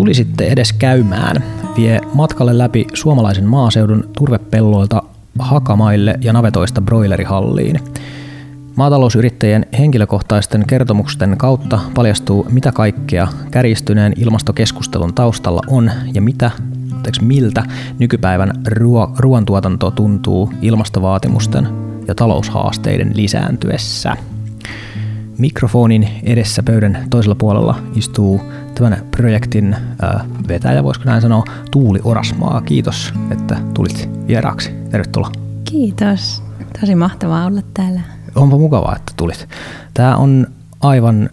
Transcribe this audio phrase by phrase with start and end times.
[0.00, 1.44] tuli sitten edes käymään,
[1.76, 5.02] vie matkalle läpi suomalaisen maaseudun turvepelloilta
[5.38, 7.80] hakamaille ja navetoista broilerihalliin.
[8.76, 16.50] Maatalousyrittäjien henkilökohtaisten kertomusten kautta paljastuu, mitä kaikkea kärjistyneen ilmastokeskustelun taustalla on ja mitä,
[16.92, 17.64] anteeksi, miltä
[17.98, 21.68] nykypäivän ruo- ruoantuotanto tuntuu ilmastovaatimusten
[22.08, 24.16] ja taloushaasteiden lisääntyessä.
[25.38, 28.40] Mikrofonin edessä pöydän toisella puolella istuu
[28.80, 29.76] tämän projektin
[30.48, 32.60] vetäjä, voisiko näin sanoa, Tuuli Orasmaa.
[32.60, 34.70] Kiitos, että tulit vieraaksi.
[34.90, 35.30] Tervetuloa.
[35.64, 36.42] Kiitos.
[36.80, 38.00] Tosi mahtavaa olla täällä.
[38.34, 39.48] Onpa mukavaa, että tulit.
[39.94, 40.46] Tämä on
[40.80, 41.30] aivan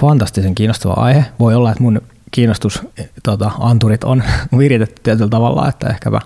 [0.00, 1.24] fantastisen kiinnostava aihe.
[1.38, 2.82] Voi olla, että mun kiinnostus
[3.22, 4.22] tota, anturit on
[4.58, 6.20] viritetty tietyllä tavalla, että ehkäpä,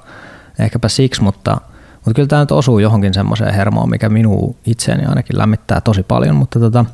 [0.59, 1.61] ehkäpä siksi, mutta,
[1.95, 6.37] mutta kyllä tämä nyt osuu johonkin semmoiseen hermoon, mikä minua itseäni ainakin lämmittää tosi paljon,
[6.37, 6.85] mutta tota,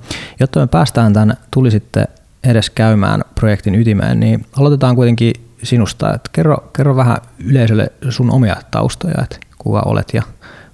[0.40, 2.08] jotta me päästään tämän tuli sitten
[2.46, 5.32] edes käymään projektin ytimeen, niin aloitetaan kuitenkin
[5.62, 10.22] sinusta, että kerro, kerro vähän yleisölle sun omia taustoja, että kuka olet ja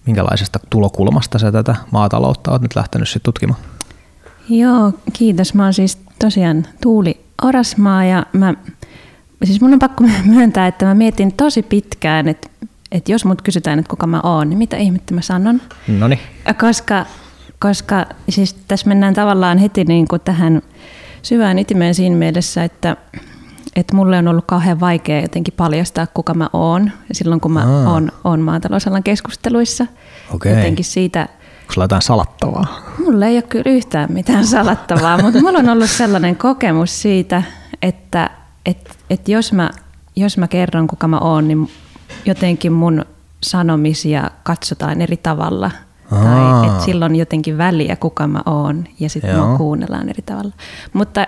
[0.07, 3.61] minkälaisesta tulokulmasta sä tätä maataloutta olet nyt lähtenyt sitten tutkimaan?
[4.49, 5.55] Joo, kiitos.
[5.55, 8.55] Mä oon siis tosiaan Tuuli Orasmaa ja mä,
[9.45, 10.05] siis mun on pakko
[10.35, 12.49] myöntää, että mä mietin tosi pitkään, että,
[12.93, 15.61] että jos mut kysytään, että kuka mä oon, niin mitä ihmettä mä sanon.
[15.89, 16.21] Noniin.
[16.61, 17.07] Koska,
[17.59, 20.63] koska siis tässä mennään tavallaan heti niin kuin tähän
[21.23, 22.97] syvään ytimeen siinä mielessä, että,
[23.77, 27.93] että mulle on ollut kauhean vaikea jotenkin paljastaa, kuka mä oon silloin, kun mä Aa.
[27.93, 29.87] oon, oon maatalousalan keskusteluissa.
[30.35, 30.57] Okei.
[30.57, 32.67] Jotenkin siitä, Onko sulla jotain salattavaa?
[32.99, 37.43] mulla ei ole kyllä yhtään mitään salattavaa, mutta mulla on ollut sellainen kokemus siitä,
[37.83, 38.31] että
[38.67, 39.71] et, et jos, mä,
[40.17, 41.71] jos mä kerron, kuka mä oon, niin
[42.25, 43.05] jotenkin mun
[43.43, 45.71] sanomisia katsotaan eri tavalla.
[46.13, 46.23] Aa.
[46.23, 50.53] Tai että sillä on jotenkin väliä, kuka mä oon, ja sitten mua kuunnellaan eri tavalla.
[50.93, 51.27] Mutta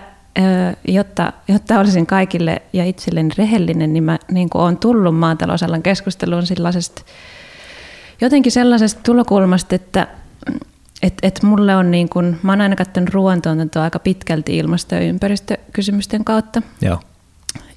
[0.89, 7.03] jotta, jotta olisin kaikille ja itselleni rehellinen, niin mä niin olen tullut maatalousalan keskusteluun sellaisesta,
[8.21, 10.07] jotenkin sellaisesta tulokulmasta, että
[11.03, 15.01] et, et mulle on niin kun, mä oon aina katsonut ruoantuotantoa aika pitkälti ilmasto- ja
[15.01, 16.63] ympäristökysymysten kautta.
[16.81, 17.01] Joo.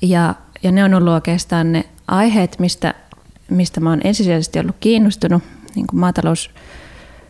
[0.02, 2.94] Ja, ja ne on ollut oikeastaan ne aiheet, mistä,
[3.50, 5.44] mistä mä oon ensisijaisesti ollut kiinnostunut,
[5.76, 6.00] niin kuin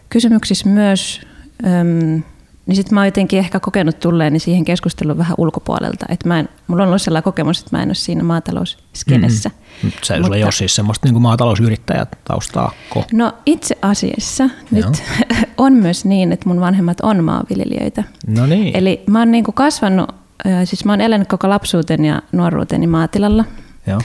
[0.07, 1.21] maatalouskysymyksissä myös.
[1.65, 2.23] Öm,
[2.65, 6.05] niin sitten mä oon jotenkin ehkä kokenut tulleeni siihen keskusteluun vähän ulkopuolelta.
[6.09, 9.49] Että mä en, mulla on ollut sellainen kokemus, että mä en ole siinä maatalousskenessä.
[9.49, 9.91] Mm-hmm.
[10.03, 12.71] Se ei ole siis semmoista niin maatalousyrittäjät taustaa.
[13.13, 15.03] No itse asiassa nyt
[15.57, 18.03] on myös niin, että mun vanhemmat on maanviljelijöitä.
[18.27, 18.77] No niin.
[18.77, 20.09] Eli mä oon niinku kasvanut,
[20.45, 23.45] ö, siis mä oon elänyt koko lapsuuteni ja nuoruuteni maatilalla.
[23.87, 23.99] Joo.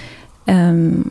[0.48, 1.02] Öm,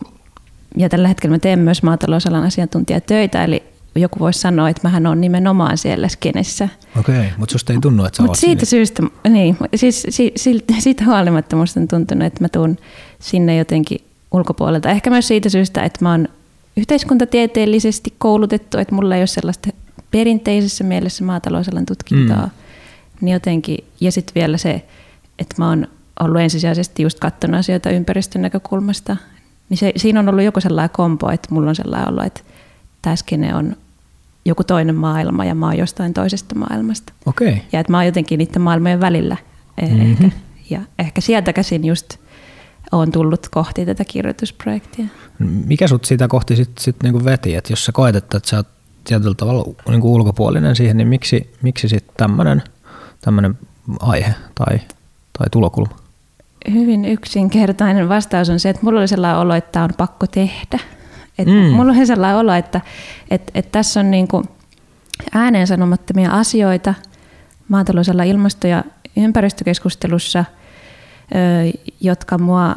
[0.78, 5.22] Ja tällä hetkellä mä teen myös maatalousalan asiantuntijatöitä, eli joku voisi sanoa, että mähän on
[5.22, 6.70] nimenomaan siellä skenessä.
[7.00, 8.70] Okei, mutta susta ei tunnu, että sä oot siitä siinä.
[8.70, 12.78] syystä, niin, siis si, si, siitä huolimatta musta on tuntunut, että mä tuun
[13.20, 14.00] sinne jotenkin
[14.32, 14.90] ulkopuolelta.
[14.90, 16.28] Ehkä myös siitä syystä, että mä oon
[16.78, 19.70] yhteiskuntatieteellisesti koulutettu, että mulla ei ole sellaista
[20.12, 22.42] perinteisessä mielessä maatalousalan tutkintoa.
[22.42, 22.50] Mm.
[23.22, 24.86] Niin jotenkin, ja sitten vielä se,
[25.40, 25.88] että mä oon
[26.20, 29.18] ollut ensisijaisesti just katsonut asioita ympäristön näkökulmasta.
[29.70, 32.42] Niin se, siinä on ollut joku sellainen kompo, että mulla on sellainen olo, että
[33.02, 33.76] tämä skene on
[34.46, 37.14] joku toinen maailma ja mä oon jostain toisesta maailmasta.
[37.26, 37.62] Okei.
[37.72, 39.38] Ja että mä oon jotenkin niiden maailmojen välillä
[39.82, 40.02] Mhm.
[40.12, 40.30] ehkä.
[40.70, 42.18] Ja ehkä sieltä käsin just
[42.92, 45.06] on tullut kohti tätä kirjoitusprojektia.
[45.40, 47.56] Mikä sut siitä kohti sitten sit niinku veti?
[47.56, 48.68] Et jos sä koet, että sä oot
[49.04, 52.62] tietyllä tavalla niinku ulkopuolinen siihen, niin miksi, miksi sitten tämmöinen
[53.22, 53.58] tämmönen
[54.00, 54.80] aihe tai,
[55.38, 55.96] tai tulokulma?
[56.72, 60.80] Hyvin yksinkertainen vastaus on se, että mulla oli sellainen olo, että on pakko tehdä.
[61.38, 61.54] Et Mm.
[61.54, 62.82] Mulla oli sellainen olo, että
[63.30, 64.44] et, et tässä on niinku
[65.34, 66.94] ääneen sanomattomia asioita
[67.68, 68.84] maatalousalla ilmasto- ja
[69.18, 70.46] ympäristökeskustelussa,
[71.36, 72.76] ö, jotka mua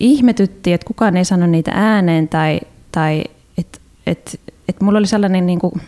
[0.00, 2.60] ihmetytti, että kukaan ei sano niitä ääneen tai,
[2.92, 3.24] tai
[3.58, 5.78] että et, et mulla oli sellainen niinku,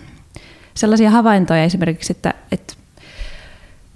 [0.74, 2.74] sellaisia havaintoja esimerkiksi, että, että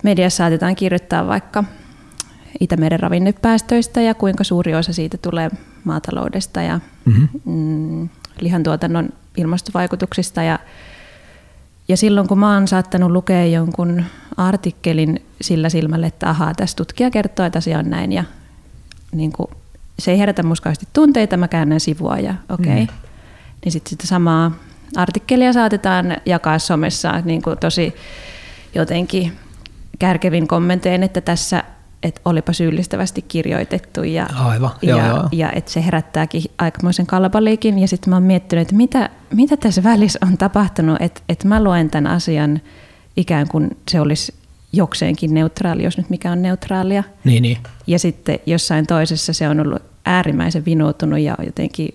[0.03, 1.65] mediassa saatetaan kirjoittaa vaikka
[2.60, 5.51] Itämeren ravinnepäästöistä ja kuinka suuri osa siitä tulee
[5.84, 7.28] maataloudesta ja Mm-hmm.
[7.45, 8.09] mm,
[8.41, 10.42] lihantuotannon ilmastovaikutuksista.
[10.42, 10.59] Ja,
[11.89, 14.04] ja silloin kun mä oon saattanut lukea jonkun
[14.36, 18.25] artikkelin sillä silmällä, että ahaa, tässä tutkija kertoo, että asia on näin ja
[19.13, 19.48] niin kuin,
[19.98, 22.72] se ei herätä muskaasti tunteita, mä käännän sivua ja okei.
[22.72, 22.77] Okay.
[22.77, 22.80] Mm.
[22.80, 23.09] Mm.
[23.65, 24.53] Niin sitten sitä samaa
[24.97, 27.95] artikkelia saatetaan jakaa somessa niin kuin tosi
[28.75, 29.33] jotenkin
[29.98, 31.65] kärkevin kommentein, että tässä
[32.04, 35.28] että olipa syyllistävästi kirjoitettu ja, Aivan, ja, joo, joo.
[35.33, 37.78] ja että se herättääkin aikamoisen kalabaliikin.
[37.78, 41.65] Ja sitten mä oon miettinyt, että mitä, mitä tässä välissä on tapahtunut, että, että mä
[41.65, 42.60] luen tämän asian
[43.16, 44.34] ikään kuin se olisi
[44.72, 47.04] jokseenkin neutraali, jos nyt mikä on neutraalia.
[47.24, 47.59] Niin, niin.
[47.86, 51.89] Ja sitten jossain toisessa se on ollut äärimmäisen vinoutunut ja jotenkin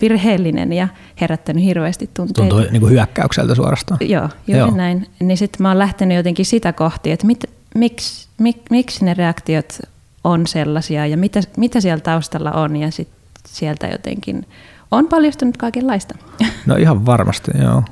[0.00, 0.88] virheellinen ja
[1.20, 2.40] herättänyt hirveästi tunteita.
[2.40, 4.00] Tuntuu niin kuin hyökkäykseltä suorastaan.
[4.08, 4.76] Joo, juuri Joo.
[4.76, 5.06] näin.
[5.20, 9.78] Niin sitten mä oon lähtenyt jotenkin sitä kohti, että mit, miksi, mik, miksi ne reaktiot
[10.24, 13.16] on sellaisia ja mitä, mitä siellä taustalla on ja sitten
[13.46, 14.46] sieltä jotenkin
[14.90, 16.14] on paljastunut kaikenlaista.
[16.66, 17.82] No ihan varmasti, joo.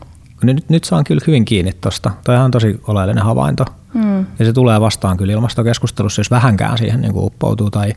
[0.42, 2.10] Nyt, nyt saan kyllä hyvin kiinni tuosta.
[2.24, 3.64] Toi on tosi oleellinen havainto.
[3.94, 4.26] Mm.
[4.38, 7.92] Ja se tulee vastaan kyllä ilmastokeskustelussa, jos vähänkään siihen niin kuin uppoutuu tai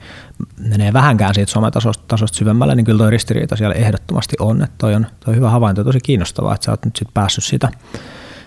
[0.58, 4.64] menee vähänkään siitä sometasosta tasosta syvemmälle, niin kyllä toi ristiriita siellä ehdottomasti on.
[4.64, 7.70] Että toi on toi hyvä havainto, tosi kiinnostavaa, että sä oot nyt sit päässyt sitä,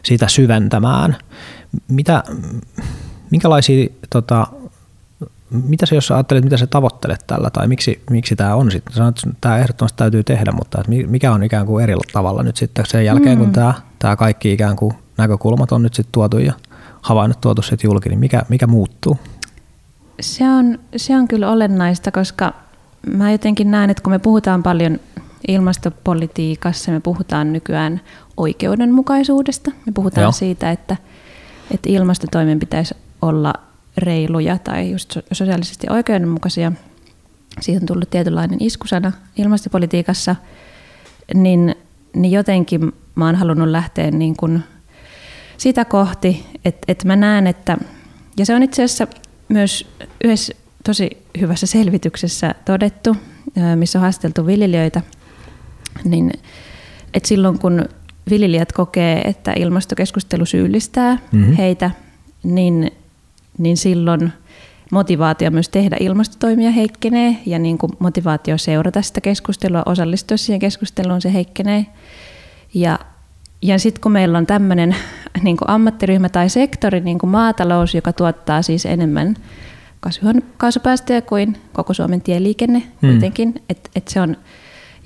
[0.02, 1.16] sitä syventämään.
[1.88, 2.24] Mitä,
[3.30, 4.46] minkälaisia tota,
[5.50, 8.94] mitä se, jos ajattelet, mitä sä tavoittelet tällä tai miksi, miksi tämä on sitten?
[8.94, 12.56] Sanoit, että tämä ehdottomasti täytyy tehdä, mutta että mikä on ikään kuin eri tavalla nyt
[12.56, 13.44] sitten sen jälkeen, mm.
[13.44, 16.52] kun tämä, tämä kaikki ikään kuin näkökulmat on nyt sitten tuotu ja
[17.02, 19.18] havainnot tuotu sitten julki, niin mikä, mikä muuttuu?
[20.20, 22.52] Se on, se on kyllä olennaista, koska
[23.06, 25.00] mä jotenkin näen, että kun me puhutaan paljon
[25.48, 28.00] ilmastopolitiikassa, me puhutaan nykyään
[28.36, 29.70] oikeudenmukaisuudesta.
[29.86, 30.32] Me puhutaan Joo.
[30.32, 30.96] siitä, että,
[31.70, 32.94] että ilmastotoimen pitäisi
[33.26, 33.54] olla
[33.96, 36.72] reiluja tai just sosiaalisesti oikeudenmukaisia.
[37.60, 40.36] Siitä on tullut tietynlainen iskusana ilmastopolitiikassa,
[41.34, 41.74] niin,
[42.14, 44.62] niin jotenkin mä oon halunnut lähteä niin kuin
[45.56, 47.76] sitä kohti, että, että mä näen, että,
[48.38, 49.06] ja se on itse asiassa
[49.48, 49.88] myös
[50.24, 53.16] yhdessä tosi hyvässä selvityksessä todettu,
[53.74, 55.02] missä on haasteltu viljelijöitä,
[56.04, 56.32] niin
[57.14, 57.84] että silloin kun
[58.30, 61.56] viljelijät kokee, että ilmastokeskustelu syyllistää mm-hmm.
[61.56, 61.90] heitä,
[62.42, 62.90] niin
[63.58, 64.32] niin silloin
[64.92, 71.20] motivaatio myös tehdä ilmastotoimia heikkenee ja niin kuin motivaatio seurata sitä keskustelua, osallistua siihen keskusteluun,
[71.20, 71.86] se heikkenee.
[72.74, 72.98] Ja,
[73.62, 74.96] ja sitten kun meillä on tämmöinen
[75.42, 79.36] niin ammattiryhmä tai sektori, niin kuin maatalous, joka tuottaa siis enemmän
[80.00, 83.10] kasvihuonekaasupäästöjä kuin koko Suomen tieliikenne hmm.
[83.10, 84.36] kuitenkin, että et se on,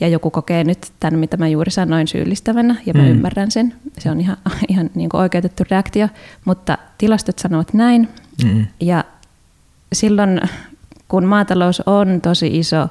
[0.00, 3.10] ja joku kokee nyt tämän, mitä mä juuri sanoin, syyllistävänä, ja mä hmm.
[3.10, 3.74] ymmärrän sen.
[3.98, 4.36] Se on ihan,
[4.68, 6.08] ihan niin kuin oikeutettu reaktio,
[6.44, 8.08] mutta tilastot sanovat näin,
[8.44, 8.66] Mm.
[8.80, 9.04] Ja
[9.92, 10.40] silloin,
[11.08, 12.88] kun maatalous on tosi iso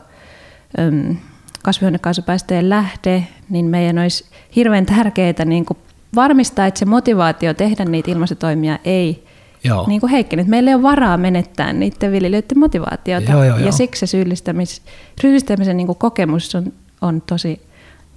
[0.80, 1.18] äm,
[1.64, 5.78] kasvihuonekaasupäästöjen lähde, niin meidän olisi hirveän tärkeää niin kuin
[6.16, 9.26] varmistaa, että se motivaatio tehdä niitä ilmastotoimia ei
[9.64, 9.86] joo.
[9.88, 10.46] Niin kuin heikkene.
[10.48, 13.32] Meillä ei ole varaa menettää niiden viljelijöiden motivaatiota.
[13.32, 13.72] Joo, joo, ja joo.
[13.72, 14.82] siksi se syyllistämis,
[15.22, 17.62] syyllistämisen niin kuin kokemus on, on tosi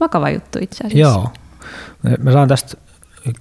[0.01, 0.99] vakava juttu itse asiassa.
[0.99, 1.29] Joo.
[2.19, 2.77] Mä saan tästä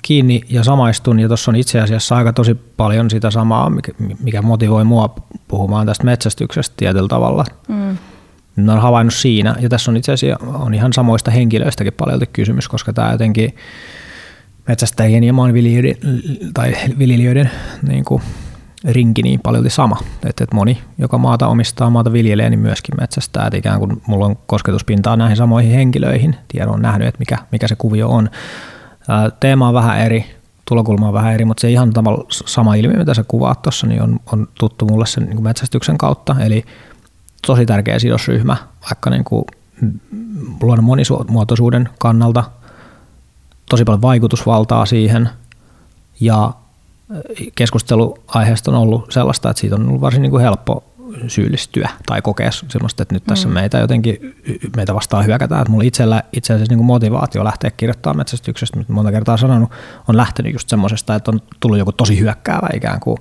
[0.01, 4.41] kiinni ja samaistun, ja tuossa on itse asiassa aika tosi paljon sitä samaa, mikä, mikä
[4.41, 5.15] motivoi mua
[5.47, 7.45] puhumaan tästä metsästyksestä tietyllä tavalla.
[7.67, 7.97] Mm.
[8.55, 12.67] Mä olen havainnut siinä, ja tässä on itse asiassa on ihan samoista henkilöistäkin paljon kysymys,
[12.67, 13.55] koska tämä jotenkin
[14.67, 15.97] metsästäjien ja maanviljelijöiden
[16.53, 17.51] tai viljelijöiden
[17.87, 18.21] niin kuin,
[18.83, 19.97] rinki niin paljon sama.
[20.13, 23.45] Että, että moni, joka maata omistaa, maata viljelee, niin myöskin metsästää.
[23.45, 26.35] Että ikään kuin mulla on kosketuspintaa näihin samoihin henkilöihin.
[26.47, 28.29] Tiedon on nähnyt, että mikä, mikä se kuvio on.
[29.39, 30.25] Teema on vähän eri,
[30.65, 31.91] tulokulma on vähän eri, mutta se ihan
[32.29, 36.35] sama ilmiö, mitä sä kuvaat tuossa, niin on, on tuttu mulle sen niin metsästyksen kautta.
[36.39, 36.65] Eli
[37.47, 38.57] tosi tärkeä sidosryhmä,
[38.89, 39.45] vaikka niin kuin
[40.61, 42.43] luonnon monimuotoisuuden kannalta,
[43.69, 45.29] tosi paljon vaikutusvaltaa siihen
[46.19, 46.53] ja
[47.55, 50.83] keskustelu aiheesta on ollut sellaista, että siitä on ollut varsin niin kuin helppo
[51.27, 53.53] syyllistyä tai kokea semmoista, että nyt tässä mm.
[53.53, 54.35] meitä jotenkin
[54.75, 55.61] meitä vastaan hyökätään.
[55.61, 59.71] Että mulla itsellä itse asiassa niin motivaatio lähteä kirjoittamaan metsästyksestä, mitä monta kertaa sanonut,
[60.07, 63.17] on lähtenyt just semmoisesta, että on tullut joku tosi hyökkäävä ikään kuin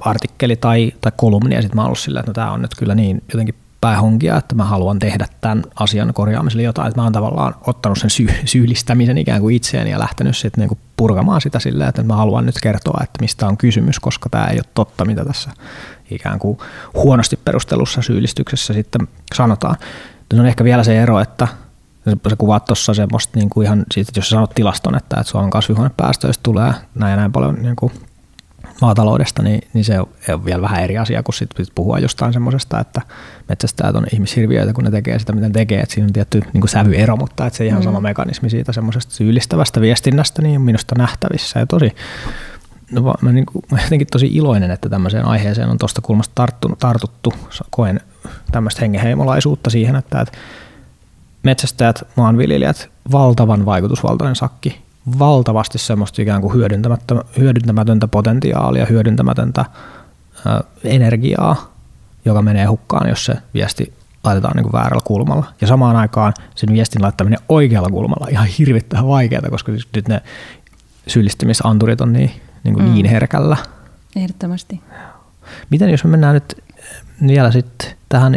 [0.00, 2.74] artikkeli tai, tai kolumni, ja sitten mä oon ollut silleen, että no, tämä on nyt
[2.78, 6.88] kyllä niin jotenkin päähonkia, että mä haluan tehdä tämän asian korjaamiselle jotain.
[6.88, 10.78] Että mä oon tavallaan ottanut sen syy- syyllistämisen ikään kuin itseeni ja lähtenyt sitten niinku
[10.96, 14.56] purkamaan sitä silleen, että mä haluan nyt kertoa, että mistä on kysymys, koska tämä ei
[14.56, 15.50] ole totta, mitä tässä
[16.10, 16.58] ikään kuin
[16.94, 19.76] huonosti perustelussa syyllistyksessä sitten sanotaan.
[20.34, 21.48] Se on ehkä vielä se ero, että
[22.30, 25.30] sä kuvaat tuossa semmoista niin kuin ihan siitä, että jos sä sanot tilaston, että, että
[25.30, 27.92] Suomen kasvihuonepäästöistä tulee näin ja näin paljon niin kuin
[28.84, 33.02] maataloudesta, niin, niin se on vielä vähän eri asia kuin sitten puhua jostain semmoisesta, että
[33.48, 35.80] metsästäjät on ihmishirviöitä, kun ne tekee sitä, mitä ne tekee.
[35.80, 37.84] Että siinä on tietty niin kuin sävyero, mutta että se ihan mm.
[37.84, 41.60] sama mekanismi siitä semmoisesta syyllistävästä viestinnästä niin on minusta nähtävissä.
[41.60, 41.92] Ja tosi,
[42.90, 46.78] no, mä, niin kuin, mä jotenkin tosi iloinen, että tämmöiseen aiheeseen on tuosta kulmasta tarttunut,
[46.78, 47.32] tartuttu.
[47.70, 48.00] Koen
[48.52, 50.38] tämmöistä hengenheimolaisuutta siihen, että, että
[51.42, 54.83] metsästäjät, maanviljelijät, valtavan vaikutusvaltainen sakki,
[55.18, 56.54] valtavasti semmoista ikään kuin
[57.38, 59.64] hyödyntämätöntä potentiaalia, hyödyntämätöntä
[60.84, 61.72] energiaa,
[62.24, 63.92] joka menee hukkaan, jos se viesti
[64.24, 65.46] laitetaan niin kuin väärällä kulmalla.
[65.60, 70.22] Ja samaan aikaan sen viestin laittaminen oikealla kulmalla on ihan hirvittävän vaikeaa, koska nyt ne
[71.06, 72.30] syyllistymisanturit on niin,
[72.64, 72.94] niin, kuin mm.
[72.94, 73.56] niin herkällä.
[74.16, 74.80] ehdottomasti.
[75.70, 76.62] Miten jos me mennään nyt
[77.26, 78.36] vielä sitten tähän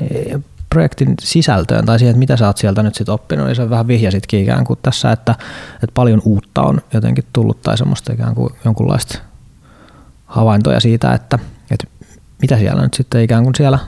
[0.78, 3.88] projektin sisältöön tai siihen, että mitä sä oot sieltä nyt sitten oppinut, niin se vähän
[3.88, 5.36] vihjasitkin ikään kuin tässä, että,
[5.74, 9.20] että paljon uutta on jotenkin tullut tai semmoista ikään kuin jonkunlaista
[10.26, 11.40] havaintoja siitä, että,
[11.72, 11.88] että
[12.42, 13.80] mitä siellä nyt sitten ikään kuin siellä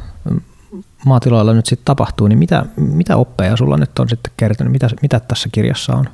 [1.05, 5.19] maatiloilla nyt sitten tapahtuu, niin mitä, mitä oppeja sulla nyt on sitten kertynyt, mitä, mitä
[5.19, 6.05] tässä kirjassa on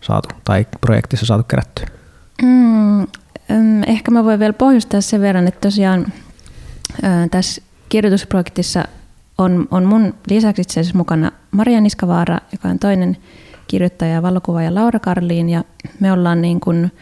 [0.00, 1.86] saatu tai projektissa saatu kerättyä?
[2.42, 3.02] Mm,
[3.86, 6.06] ehkä mä voin vielä pohjustaa sen verran, että tosiaan
[7.30, 8.84] tässä kirjoitusprojektissa
[9.38, 13.16] on, on mun lisäksi itse asiassa mukana Maria Niskavaara, joka on toinen
[13.68, 15.64] kirjoittaja, valokuvaaja Laura Karliin, ja
[16.00, 16.92] me ollaan niin kuin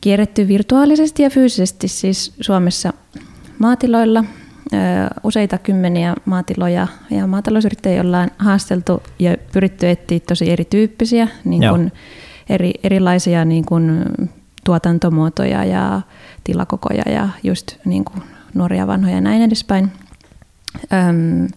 [0.00, 2.92] kierretty virtuaalisesti ja fyysisesti siis Suomessa
[3.58, 4.24] maatiloilla,
[5.24, 11.92] useita kymmeniä maatiloja ja maatalousyrittäjiä ollaan haasteltu ja pyritty etsiä tosi erityyppisiä, niin kuin
[12.48, 14.02] eri, erilaisia niin kuin
[14.64, 16.00] tuotantomuotoja ja
[16.44, 18.22] tilakokoja ja just niin kuin
[18.54, 19.92] nuoria, vanhoja ja näin edespäin.
[20.92, 21.48] Öm,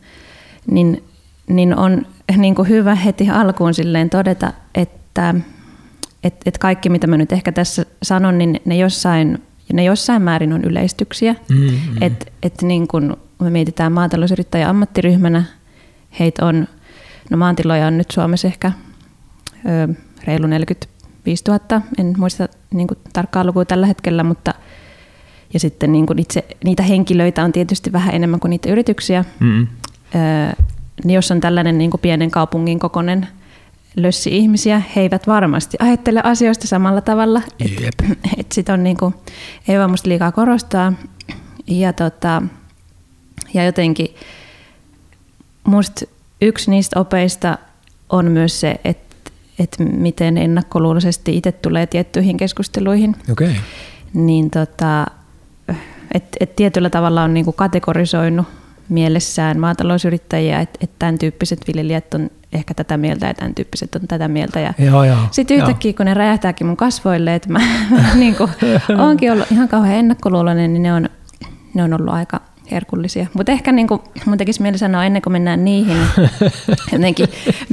[0.71, 1.03] niin,
[1.49, 2.05] niin on
[2.37, 5.35] niin kuin hyvä heti alkuun silleen todeta, että
[6.23, 9.43] et, et kaikki mitä mä nyt ehkä tässä sanon, niin ne jossain,
[9.73, 11.35] ne jossain määrin on yleistyksiä.
[11.49, 12.01] Mm-hmm.
[12.01, 15.43] Että et niin kun me mietitään maatalousyrittäjä ammattiryhmänä,
[16.19, 16.67] heitä on,
[17.29, 18.71] no maantiloja on nyt Suomessa ehkä
[19.65, 19.93] ö,
[20.23, 24.53] reilu 45 000, en muista niin tarkkaa lukua tällä hetkellä, mutta
[25.53, 29.25] ja sitten niin kuin itse, niitä henkilöitä on tietysti vähän enemmän kuin niitä yrityksiä.
[29.39, 29.67] Mm.
[30.15, 30.65] Öö,
[31.03, 33.27] niin jos on tällainen niin kuin pienen kaupungin kokoinen
[33.95, 37.41] lössi ihmisiä, he eivät varmasti ajattele asioista samalla tavalla.
[37.59, 38.03] Että
[38.37, 39.13] et sit on niin kuin,
[39.67, 40.93] ei vaan musta liikaa korostaa.
[41.67, 42.41] Ja, tota,
[43.53, 44.07] ja jotenkin
[45.63, 46.05] musta
[46.41, 47.57] yksi niistä opeista
[48.09, 53.15] on myös se, että, että miten ennakkoluuloisesti itse tulee tiettyihin keskusteluihin.
[53.31, 53.53] Okay.
[54.13, 55.05] Niin tota,
[56.13, 58.47] että et tietyllä tavalla on niinku kategorisoinut
[58.89, 64.01] mielessään maatalousyrittäjiä, että et tämän tyyppiset viljelijät on ehkä tätä mieltä ja tämän tyyppiset on
[64.07, 64.59] tätä mieltä.
[64.59, 64.73] Ja
[65.31, 65.97] sitten yhtäkkiä, joo.
[65.97, 68.49] kun ne räjähtääkin mun kasvoille, että mä, mä niinku,
[68.97, 71.09] oonkin ollut ihan kauhean ennakkoluuloinen, niin ne on,
[71.73, 72.41] ne on ollut aika
[72.71, 73.27] herkullisia.
[73.33, 75.97] Mutta ehkä niin kuin, mun tekisi mieli sanoa ennen kuin mennään niihin
[76.93, 77.27] jotenkin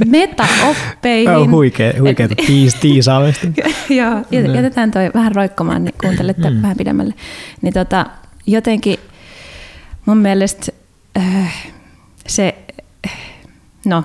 [0.05, 1.35] metaoppeihin.
[1.35, 3.47] Oh, huikea, huikeeta tiis, tiisaamista.
[3.89, 6.61] Joo, jätetään toi vähän roikkomaan, niin kuuntelette mm.
[6.61, 7.13] vähän pidemmälle.
[7.61, 8.05] Niin tota,
[8.47, 8.97] jotenkin
[10.05, 10.71] mun mielestä
[11.17, 11.71] äh,
[12.27, 12.55] se,
[13.85, 14.03] no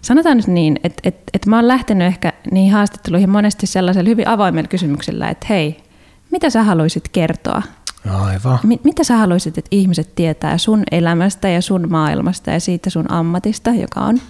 [0.00, 4.28] sanotaan nyt niin, että et, et mä oon lähtenyt ehkä niihin haastatteluihin monesti sellaisella hyvin
[4.28, 5.82] avoimella kysymyksellä, että hei,
[6.30, 7.62] mitä sä haluaisit kertoa?
[8.10, 8.58] Aivan.
[8.62, 13.12] M- mitä sä haluaisit, että ihmiset tietää sun elämästä ja sun maailmasta ja siitä sun
[13.12, 14.20] ammatista, joka on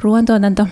[0.00, 0.66] ruoantuotanto?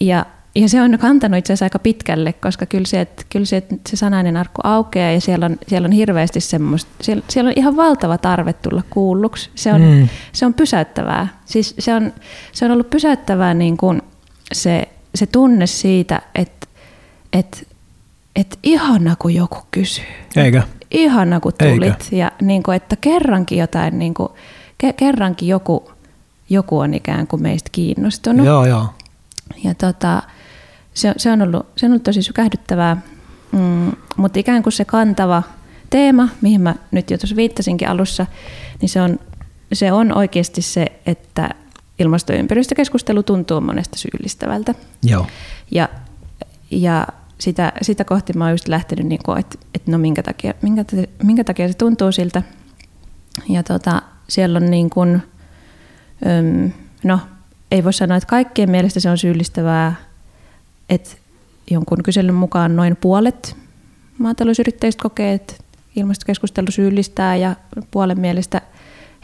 [0.00, 0.26] Ja
[0.58, 3.76] ja se on kantanut itse asiassa aika pitkälle, koska kyllä se, että, kyllä se, että
[3.88, 7.76] se sanainen arkku aukeaa ja siellä on, siellä on hirveästi semmoista, siellä, siellä on ihan
[7.76, 9.50] valtava tarve tulla kuulluksi.
[9.54, 10.08] Se on, mm.
[10.32, 11.28] se on pysäyttävää.
[11.44, 12.12] Siis se on,
[12.52, 14.02] se on ollut pysäyttävää niin kuin
[14.52, 16.66] se, se tunne siitä, että,
[17.32, 17.58] että,
[18.36, 20.04] että ihana kun joku kysyy.
[20.36, 20.62] Eikä?
[20.90, 21.82] Ihana kun tulit.
[21.82, 22.16] Eikä.
[22.16, 24.28] Ja niin kuin, että kerrankin jotain, niin kuin,
[24.78, 25.90] ke, kerrankin joku,
[26.50, 28.46] joku on ikään kuin meistä kiinnostunut.
[28.46, 28.86] Joo, joo.
[29.64, 30.22] Ja tota,
[30.98, 32.96] se, se, on ollut, se on ollut tosi sykähdyttävää,
[33.52, 35.42] mm, mutta ikään kuin se kantava
[35.90, 38.26] teema, mihin mä nyt jo tuossa viittasinkin alussa,
[38.80, 39.18] niin se on,
[39.72, 41.50] se on oikeasti se, että
[41.98, 44.74] ilmasto- ja ympäristökeskustelu tuntuu monesta syyllistävältä.
[45.02, 45.26] Joo.
[45.70, 45.88] Ja,
[46.70, 47.06] ja
[47.38, 50.84] sitä, sitä kohti mä oon just lähtenyt, niin että, että no minkä takia, minkä,
[51.22, 52.42] minkä takia se tuntuu siltä.
[53.48, 55.22] Ja tota, siellä on niin kuin,
[57.04, 57.20] no
[57.70, 60.07] ei voi sanoa, että kaikkien mielestä se on syyllistävää,
[60.88, 61.10] että
[61.70, 63.56] jonkun kyselyn mukaan noin puolet
[64.18, 65.54] maatalousyrittäjistä kokee, että
[65.96, 67.56] ilmastokeskustelu syyllistää ja
[67.90, 68.60] puolen mielestä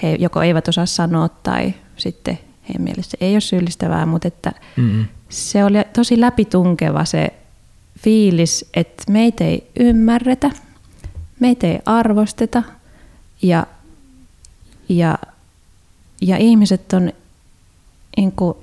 [0.03, 5.05] he joko eivät osaa sanoa tai sitten heidän mielestä ei ole syyllistävää, mutta että mm-hmm.
[5.29, 7.29] se oli tosi läpitunkeva se
[7.99, 10.51] fiilis, että meitä ei ymmärretä,
[11.41, 12.63] meitä ei arvosteta
[13.43, 13.67] ja,
[14.89, 15.19] ja,
[16.21, 17.13] ja ihmiset on
[18.17, 18.57] niin kuin,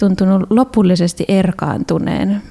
[0.00, 2.42] tuntunut lopullisesti erkaantuneen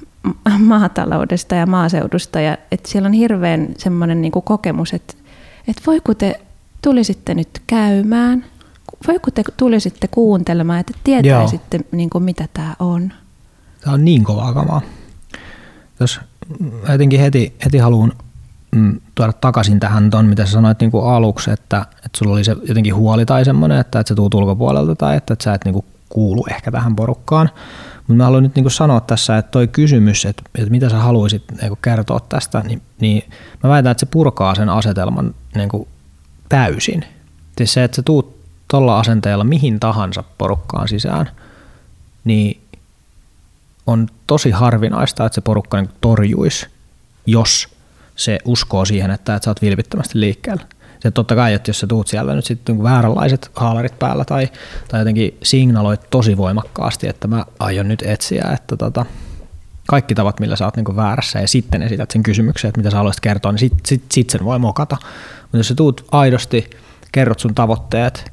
[0.58, 2.40] maataloudesta ja maaseudusta.
[2.40, 5.14] Ja että siellä on hirveän semmoinen niin kuin kokemus, että,
[5.68, 6.40] että voi kun te
[6.82, 8.44] tulisitte nyt käymään,
[9.08, 13.12] voi kun te tulisitte kuuntelemaan, että tietäisitte niin kuin mitä tämä on.
[13.80, 14.80] Tämä on niin kovaa kamaa.
[16.00, 16.20] Jos
[16.92, 18.12] jotenkin heti, heti haluan
[18.76, 22.44] mm, tuoda takaisin tähän ton, mitä sä sanoit niin kuin aluksi, että, että sulla oli
[22.44, 25.64] se jotenkin huoli tai semmoinen, että, että se tuut ulkopuolelta tai että, että sä et
[25.64, 27.50] niin kuin kuulu ehkä tähän porukkaan.
[27.96, 31.42] Mutta mä haluan nyt niin sanoa tässä, että toi kysymys, että, että mitä sä haluaisit
[31.60, 33.22] niin kertoa tästä, niin, niin
[33.62, 35.88] mä väitän, että se purkaa sen asetelman niin
[36.48, 37.04] täysin.
[37.56, 38.40] Siis se, että sä tuut
[38.70, 41.30] tuolla asenteella mihin tahansa porukkaan sisään,
[42.24, 42.60] niin
[43.86, 46.66] on tosi harvinaista, että se porukka niin torjuisi,
[47.26, 47.68] jos
[48.16, 50.62] se uskoo siihen, että, että sä oot vilpittömästi liikkeellä.
[51.00, 54.48] Se totta kai, että jos sä tuut siellä nyt sitten niin vääränlaiset haalarit päällä tai,
[54.88, 59.06] tai jotenkin signaloit tosi voimakkaasti, että mä aion nyt etsiä, että tota,
[59.88, 62.96] kaikki tavat, millä sä oot niin väärässä ja sitten esität sen kysymyksen, että mitä sä
[62.96, 64.96] haluaisit kertoa, niin sitten sit, sit sen voi mokata.
[65.42, 66.70] Mutta jos sä tuut aidosti,
[67.12, 68.32] kerrot sun tavoitteet,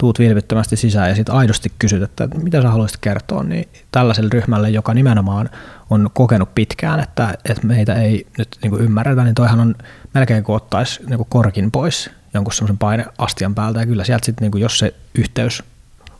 [0.00, 4.70] tuut vilpittömästi sisään ja sitten aidosti kysyt, että mitä sä haluaisit kertoa, niin tällaiselle ryhmälle,
[4.70, 5.50] joka nimenomaan
[5.90, 9.74] on kokenut pitkään, että, että meitä ei nyt niin kuin ymmärretä, niin toihan on
[10.14, 14.44] melkein kuin ottaisi niin kuin korkin pois jonkun semmoisen paineastian päältä ja kyllä sieltä sitten,
[14.44, 15.62] niin kuin, jos se yhteys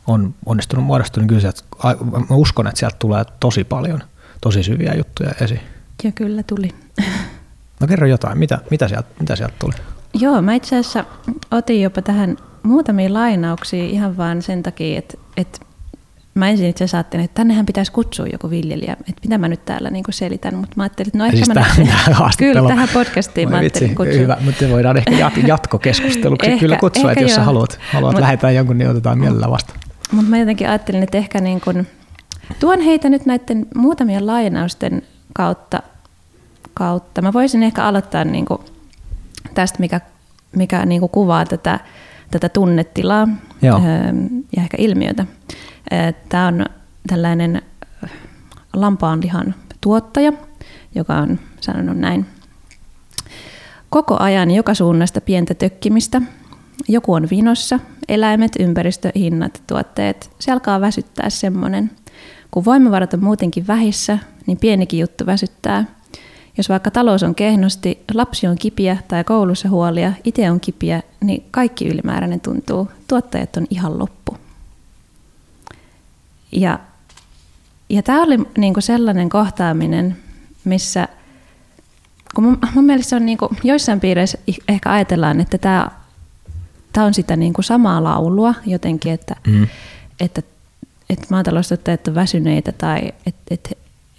[0.07, 1.61] on onnistunut muodostua, niin kyllä sieltä,
[2.29, 4.03] mä uskon, että sieltä tulee tosi paljon
[4.41, 5.61] tosi syviä juttuja esiin.
[6.03, 6.69] Ja kyllä tuli.
[7.79, 9.73] No kerro jotain, mitä, mitä, sieltä, mitä sieltä tuli?
[10.13, 11.05] Joo, mä itse asiassa
[11.51, 15.59] otin jopa tähän muutamia lainauksia ihan vaan sen takia, että, että
[16.33, 19.65] mä ensin itse asiassa ajattelin, että tännehän pitäisi kutsua joku viljelijä, että mitä mä nyt
[19.65, 23.49] täällä niin selitän, mutta mä ajattelin, että no ehkä siis mä tähän, Kyllä, tähän podcastiin
[23.49, 24.19] mä ajattelin kutsua.
[24.19, 25.11] Hyvä, mutta voidaan ehkä
[25.47, 29.19] jatkokeskusteluksi ehkä, kyllä kutsua, ehkä että jos sä haluat, haluat mut, lähetään jonkun, niin otetaan
[29.19, 29.73] mielellä vasta.
[30.11, 31.87] Mutta mä jotenkin ajattelin, että ehkä niin kun,
[32.59, 35.01] tuon heitä nyt näiden muutamien lainausten
[35.33, 35.79] kautta,
[36.73, 37.21] kautta.
[37.21, 38.45] Mä voisin ehkä aloittaa niin
[39.53, 40.01] tästä, mikä,
[40.55, 41.79] mikä niin kuvaa tätä
[42.31, 43.27] tätä tunnetilaa
[43.61, 43.81] Joo.
[44.57, 45.25] Ja ehkä ilmiötä.
[46.29, 46.65] Tämä on
[47.07, 47.61] tällainen
[48.73, 50.33] lampaanlihan tuottaja,
[50.95, 52.25] joka on sanonut näin.
[53.89, 56.21] Koko ajan joka suunnasta pientä tökkimistä.
[56.87, 60.31] Joku on vinossa, eläimet, ympäristö, hinnat, tuotteet.
[60.39, 61.91] Se alkaa väsyttää semmoinen.
[62.51, 65.85] Kun voimavarat on muutenkin vähissä, niin pienikin juttu väsyttää–
[66.57, 71.43] jos vaikka talous on kehnosti, lapsi on kipiä tai koulussa huolia, itse on kipiä, niin
[71.51, 72.91] kaikki ylimääräinen tuntuu.
[73.07, 74.37] Tuottajat on ihan loppu.
[76.51, 76.79] Ja,
[77.89, 80.17] ja tämä oli niinku sellainen kohtaaminen,
[80.63, 81.07] missä
[82.35, 84.37] kun mun, mun mielestä on niinku, joissain piireissä
[84.67, 85.91] ehkä ajatellaan, että tämä
[86.93, 89.67] tämä on sitä niinku samaa laulua jotenkin, että, mm.
[90.19, 90.41] että,
[91.09, 93.69] että maataloustuottajat on väsyneitä tai että, että,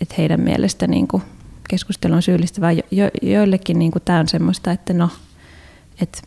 [0.00, 1.22] että heidän mielestä niinku
[1.72, 2.72] keskustelu on syyllistävää.
[2.72, 5.08] Jo, jo, joillekin niin tämä on semmoista, että no,
[6.02, 6.18] että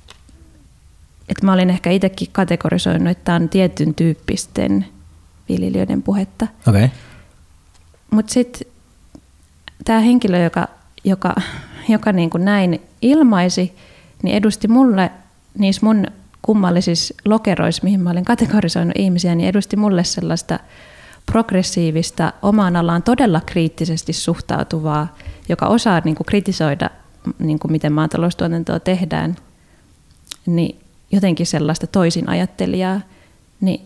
[1.30, 4.86] et mä olin ehkä itsekin kategorisoinut, että tämä on tietyn tyyppisten
[5.50, 6.48] viljelijöiden puhetta.
[6.68, 6.90] Okay.
[8.12, 8.72] Mutta sitten
[9.86, 10.68] tämä henkilö, joka,
[11.04, 11.36] joka,
[11.90, 13.76] joka niin kuin näin ilmaisi,
[14.24, 15.12] niin edusti mulle
[15.58, 16.06] niissä mun
[16.42, 20.60] kummallisissa lokeroissa, mihin mä olin kategorisoinut ihmisiä, niin edusti mulle sellaista
[21.26, 25.16] progressiivista, omaan alaan todella kriittisesti suhtautuvaa,
[25.50, 26.90] joka osaa niin kuin kritisoida,
[27.40, 29.36] niin kuin miten maataloustuotantoa tehdään,
[30.46, 30.80] niin
[31.12, 33.02] jotenkin sellaista toisin ajattelijaa,
[33.62, 33.82] niin,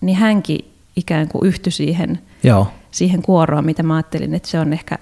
[0.00, 0.58] niin hänkin
[0.96, 2.66] ikään kuin yhtyi siihen, Joo.
[2.90, 4.98] siihen kuoroon, mitä mä ajattelin, että se on ehkä,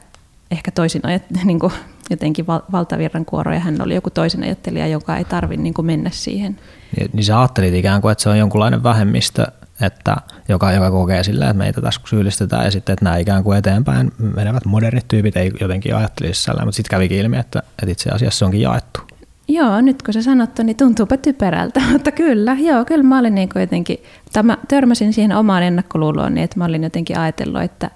[0.51, 1.73] ehkä toisin ajattelija, niin kuin
[2.11, 6.11] jotenkin val, valtavirran kuoro, ja hän oli joku toisin ajattelija, joka ei tarvitse niin mennä
[6.13, 6.59] siihen.
[6.97, 9.47] Niin, niin sä ajattelit ikään kuin, että se on jonkunlainen vähemmistö,
[9.87, 10.17] että
[10.49, 14.13] joka, joka kokee sillä, että meitä tässä syyllistetään ja sitten, että nämä ikään kuin eteenpäin
[14.37, 18.39] menevät modernit tyypit ei jotenkin ajattelisi sellainen, mutta sitten kävikin ilmi, että, että itse asiassa
[18.39, 19.01] se onkin jaettu.
[19.49, 23.49] Joo, nyt kun se sanottu, niin tuntuupa typerältä, mutta kyllä, joo, kyllä mä olin niin
[23.55, 23.99] jotenkin,
[24.43, 27.91] mä törmäsin siihen omaan ennakkoluuloon, niin että mä olin jotenkin ajatellut, että,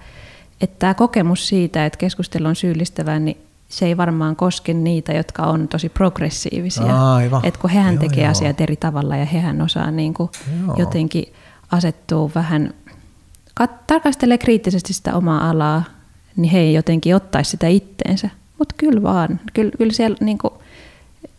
[0.61, 3.37] että tämä kokemus siitä, että keskustelu on syyllistävää, niin
[3.69, 7.13] se ei varmaan koske niitä, jotka on tosi progressiivisia.
[7.13, 7.45] Aivan.
[7.45, 8.31] Että kun hehän joo, tekee joo.
[8.31, 10.29] asiat eri tavalla ja hehän osaa niin kuin
[10.77, 11.33] jotenkin
[11.71, 12.73] asettuu vähän,
[13.61, 15.83] kat- tarkastelee kriittisesti sitä omaa alaa,
[16.35, 18.29] niin he ei jotenkin ottaisi sitä itteensä.
[18.59, 20.53] Mutta kyllä vaan, kyllä, kyllä siellä niin kuin,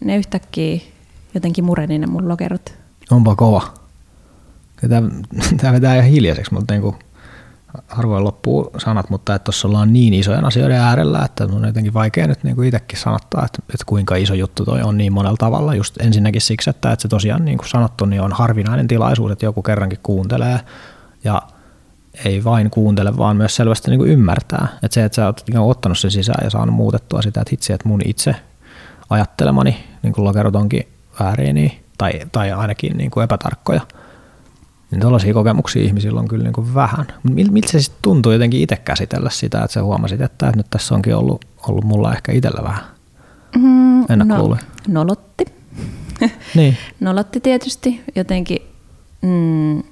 [0.01, 0.81] ne yhtäkkiä
[1.35, 2.75] jotenkin mureni ne mun lokerot.
[3.11, 3.75] Onpa kova.
[5.61, 6.97] Tämä vetää ihan hiljaiseksi, mutta niin kuin
[7.89, 12.27] harvoin loppuu sanat, mutta että tuossa ollaan niin isojen asioiden äärellä, että on jotenkin vaikea
[12.27, 15.75] nyt niin kuin itsekin sanottaa, että, että kuinka iso juttu toi on niin monella tavalla.
[15.75, 19.47] Just ensinnäkin siksi, että, että se tosiaan niin kuin sanottu, niin on harvinainen tilaisuus, että
[19.47, 20.61] joku kerrankin kuuntelee
[21.25, 21.43] ja
[22.25, 24.69] ei vain kuuntele, vaan myös selvästi niin kuin ymmärtää.
[24.83, 27.89] Että se, että sä oot ottanut sen sisään ja saanut muutettua sitä, että itse, että
[27.89, 28.35] mun itse
[29.11, 30.89] ajattelemani niin kuin lokerot onkin
[31.21, 33.81] väärin niin, tai, tai ainakin niin kuin epätarkkoja–
[34.91, 37.07] niin tällaisia kokemuksia ihmisillä on kyllä niin kuin vähän.
[37.23, 41.17] Miltä se sitten tuntuu jotenkin itse käsitellä sitä, että sä huomasit, että, nyt tässä onkin
[41.17, 42.85] ollut, ollut mulla ehkä itsellä vähän
[43.57, 44.25] mm, No,
[44.89, 45.45] nolotti.
[46.55, 46.77] niin.
[47.01, 48.59] nolotti tietysti jotenkin.
[49.23, 49.83] Mm,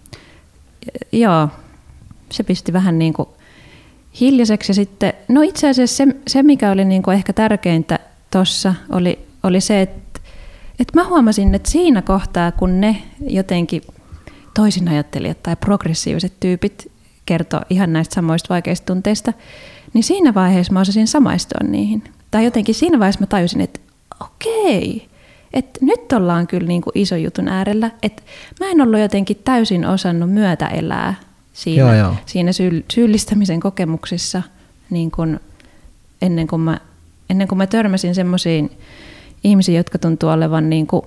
[1.12, 1.48] joo,
[2.32, 3.28] se pisti vähän niin kuin
[4.20, 4.70] hiljaiseksi.
[4.70, 7.98] Ja sitten, no itse asiassa se, se mikä oli niin kuin ehkä tärkeintä
[8.30, 10.20] tuossa, oli, oli se, että,
[10.80, 13.82] että mä huomasin, että siinä kohtaa, kun ne jotenkin
[14.56, 16.92] toisin ajattelijat tai progressiiviset tyypit
[17.26, 19.32] kertoo ihan näistä samoista vaikeista tunteista,
[19.94, 22.04] niin siinä vaiheessa mä osasin samaistua niihin.
[22.30, 23.80] Tai jotenkin siinä vaiheessa mä tajusin, että
[24.20, 25.08] okei,
[25.52, 27.90] että nyt ollaan kyllä niin kuin iso jutun äärellä.
[28.02, 28.22] Että
[28.60, 31.14] mä en ollut jotenkin täysin osannut myötä elää
[31.52, 32.14] siinä, joo, joo.
[32.26, 34.42] siinä syy, syyllistämisen kokemuksissa
[34.90, 35.40] niin kuin
[36.22, 36.80] ennen, kuin mä,
[37.30, 38.70] ennen kuin mä törmäsin semmoisiin
[39.44, 41.02] ihmisiin, jotka tuntuu olevan niin kuin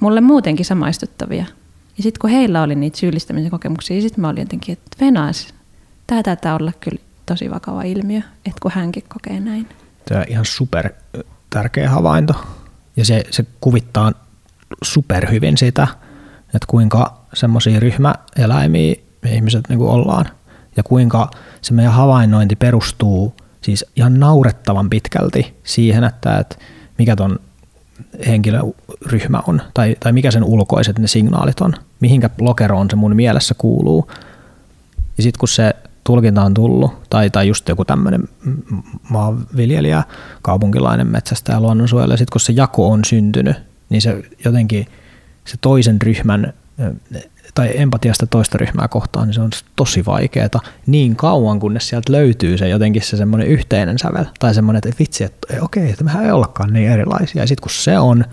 [0.00, 1.46] mulle muutenkin samaistuttavia.
[1.96, 5.54] Ja sitten kun heillä oli niitä syyllistämisen kokemuksia, sitten mä olin jotenkin, että venas,
[6.06, 9.68] tämä taitaa olla kyllä tosi vakava ilmiö, että kun hänkin kokee näin.
[10.08, 10.90] Tämä on ihan super
[11.50, 12.34] tärkeä havainto.
[12.96, 14.12] Ja se, se kuvittaa
[14.82, 15.88] superhyvin sitä,
[16.46, 20.28] että kuinka semmoisia ryhmäeläimiä me ihmiset niin ollaan.
[20.76, 21.30] Ja kuinka
[21.62, 26.56] se meidän havainnointi perustuu siis ihan naurettavan pitkälti siihen, että, että
[26.98, 27.38] mikä ton
[28.26, 33.54] henkilöryhmä on, tai, tai mikä sen ulkoiset ne signaalit on, mihinkä lokeroon se mun mielessä
[33.58, 34.10] kuuluu.
[35.16, 38.28] Ja sitten kun se tulkinta on tullut, tai, tai just joku tämmöinen
[39.10, 40.02] maanviljelijä,
[40.42, 43.56] kaupunkilainen metsästä ja luonnonsuojelija, sitten kun se jako on syntynyt,
[43.90, 44.86] niin se jotenkin
[45.44, 46.52] se toisen ryhmän
[47.54, 50.48] tai empatiasta toista ryhmää kohtaan, niin se on tosi vaikeaa
[50.86, 55.24] niin kauan, kunnes sieltä löytyy se jotenkin se semmoinen yhteinen sävel, tai semmoinen, että vitsi,
[55.24, 58.24] että okei, että mehän ei ollakaan niin erilaisia, ja sitten kun se on,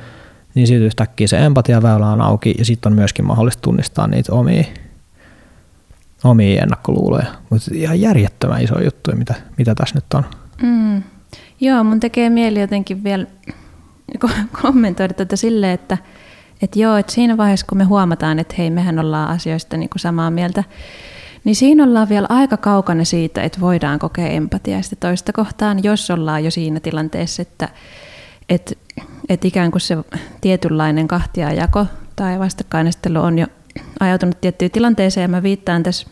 [0.56, 4.64] niin sitten yhtäkkiä se empatiaväylä on auki, ja sitten on myöskin mahdollista tunnistaa niitä omia
[6.24, 7.26] omia ennakkoluuloja.
[7.50, 10.26] Mutta ihan järjettömän iso juttu, mitä, mitä tässä nyt on.
[10.62, 11.04] Mm.
[11.60, 13.26] Joo, mun tekee mieli jotenkin vielä
[14.62, 15.98] kommentoida tätä silleen, että,
[16.62, 20.00] että joo, että siinä vaiheessa kun me huomataan, että hei, mehän ollaan asioista niin kuin
[20.00, 20.63] samaa mieltä,
[21.43, 26.12] niin siinä ollaan vielä aika kaukana siitä, että voidaan kokea empatiaa sitä toista kohtaan, jos
[26.12, 27.69] ollaan jo siinä tilanteessa, että,
[28.50, 28.76] että,
[29.30, 29.97] että ikään kuin se
[30.41, 33.47] tietynlainen kahtiajako tai vastakkainestelu on jo
[34.00, 35.24] ajautunut tiettyyn tilanteeseen.
[35.24, 36.08] Ja mä viittaan tässä,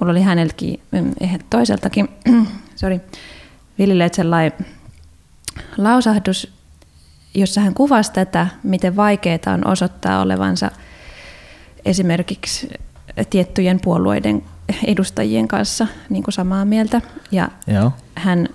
[0.00, 1.14] mulla oli häneltäkin mm,
[1.50, 2.08] toiseltakin,
[2.76, 3.00] sorry,
[3.78, 4.52] Villille sellainen
[5.76, 6.52] lausahdus,
[7.34, 10.70] jossa hän kuvasi tätä, miten vaikeaa on osoittaa olevansa
[11.84, 12.70] esimerkiksi
[13.30, 14.42] tiettyjen puolueiden
[14.86, 17.00] edustajien kanssa niin kuin samaa mieltä.
[17.32, 17.92] Ja Joo.
[18.14, 18.48] Hän,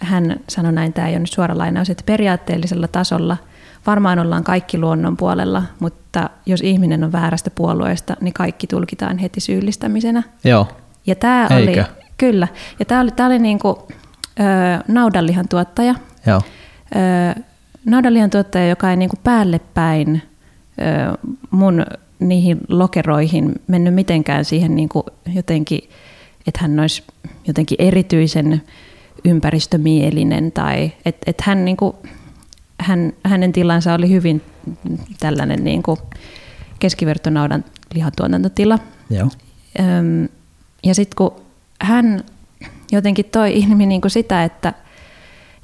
[0.00, 3.36] hän sanoi näin, tämä ei ole nyt suora lainaus, että periaatteellisella tasolla–
[3.86, 9.40] varmaan ollaan kaikki luonnon puolella, mutta jos ihminen on väärästä puolueesta, niin kaikki tulkitaan heti
[9.40, 10.22] syyllistämisenä.
[10.44, 10.68] Joo.
[11.06, 11.84] Ja tämä oli,
[12.16, 13.76] kyllä, ja tämä oli, tämä oli niin kuin,
[14.40, 14.42] ö,
[14.88, 15.94] naudanlihan tuottaja.
[16.26, 16.42] Joo.
[17.36, 17.42] Ö,
[17.84, 20.22] naudanlihan tuottaja, joka ei niin kuin päälle päin
[21.50, 21.84] mun
[22.18, 25.80] niihin lokeroihin mennyt mitenkään siihen niin kuin jotenkin,
[26.46, 27.02] että hän olisi
[27.46, 28.62] jotenkin erityisen
[29.24, 31.96] ympäristömielinen tai että et hän niin kuin,
[32.80, 34.42] hän, hänen tilansa oli hyvin
[35.20, 35.98] tällainen niin kuin
[36.78, 37.64] keskivertonaudan
[37.94, 38.78] lihatuotantotila.
[39.10, 39.28] Joo.
[39.80, 40.28] Öm,
[40.84, 41.42] ja sitten kun
[41.80, 42.24] hän
[42.92, 44.72] jotenkin toi ilmi niin kuin sitä, että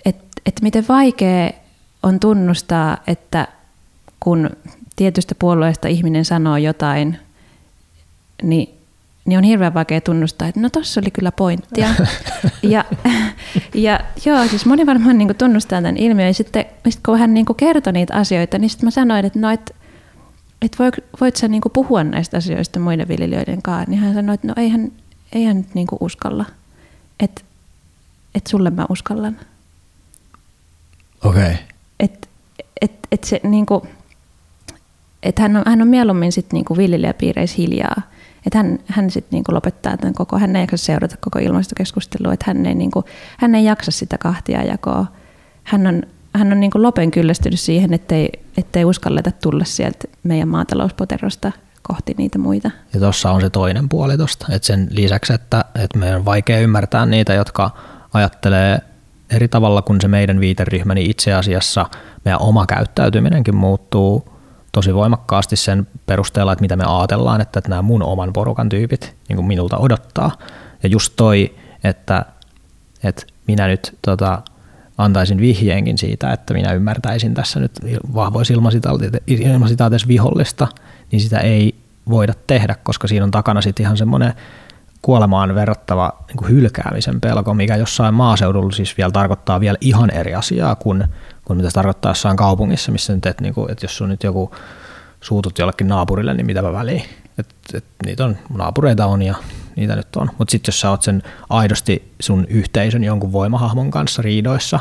[0.05, 1.50] et, et miten vaikea
[2.06, 3.48] on tunnustaa, että
[4.20, 4.50] kun
[4.96, 7.18] tietystä puolueesta ihminen sanoo jotain,
[8.42, 8.68] niin
[9.24, 11.88] niin on hirveän vaikea tunnustaa, että no tossa oli kyllä pointtia.
[12.62, 12.84] ja,
[13.74, 16.26] ja joo, siis moni varmaan niin tunnustaa tämän ilmiön.
[16.26, 19.50] Ja sitten sit kun hän niin kertoi niitä asioita, niin sitten mä sanoin, että no,
[19.50, 19.74] et,
[20.62, 23.90] et voit, voit sä niin puhua näistä asioista muiden viljelijöiden kanssa.
[23.90, 24.92] Niin hän sanoi, että no eihän,
[25.32, 26.44] eihän nyt niin uskalla.
[27.20, 27.42] Että
[28.34, 29.38] et sulle mä uskallan.
[31.24, 31.42] Okei.
[31.42, 31.56] Okay.
[33.16, 33.83] Että et, et se niin kuin,
[35.22, 38.02] että hän on, hän on mieluummin sitten niin viljelijäpiireissä hiljaa–
[38.46, 42.44] että hän, hän sitten niinku lopettaa tämän koko, hän ei jaksa seurata koko ilmastokeskustelua, että
[42.46, 43.05] hän ei, niinku,
[43.38, 45.07] hän ei jaksa sitä kahtia jakoa.
[45.64, 46.02] Hän on,
[46.35, 51.52] hän on niinku lopen kyllästynyt siihen, ettei, ettei uskalleta tulla sieltä meidän maatalouspoterosta
[51.83, 52.70] kohti niitä muita.
[52.94, 56.61] Ja tuossa on se toinen puoli tuosta, että sen lisäksi, että, että meidän on vaikea
[56.61, 57.70] ymmärtää niitä, jotka
[58.12, 58.79] ajattelee
[59.30, 61.86] eri tavalla kuin se meidän viiteryhmä, niin itse asiassa
[62.24, 64.36] meidän oma käyttäytyminenkin muuttuu
[64.72, 69.36] tosi voimakkaasti sen perusteella, että mitä me ajatellaan, että, nämä mun oman porukan tyypit niin
[69.36, 70.30] kuin minulta odottaa.
[70.82, 72.24] Ja just toi, että,
[73.04, 74.42] että minä nyt tota,
[74.98, 77.72] antaisin vihjeenkin siitä, että minä ymmärtäisin tässä nyt
[78.14, 78.54] vahvoissa
[79.38, 80.68] ilmasitaateissa vihollista,
[81.12, 81.74] niin sitä ei
[82.08, 84.32] voida tehdä, koska siinä on takana sitten ihan semmoinen
[85.06, 90.34] kuolemaan verrattava niin kuin hylkäämisen pelko, mikä jossain maaseudulla siis vielä tarkoittaa vielä ihan eri
[90.34, 91.04] asiaa kuin
[91.44, 94.22] kuin mitä se tarkoittaa jossain kaupungissa, missä nyt, että, niin kuin, että jos on nyt
[94.22, 94.54] joku
[95.20, 97.02] suutut jollekin naapurille, niin mitäpä väliin.
[97.38, 99.34] Et, et, niitä on, naapureita on ja
[99.76, 100.30] niitä nyt on.
[100.38, 104.78] Mutta sitten jos sä oot sen aidosti sun yhteisön jonkun voimahahmon kanssa riidoissa,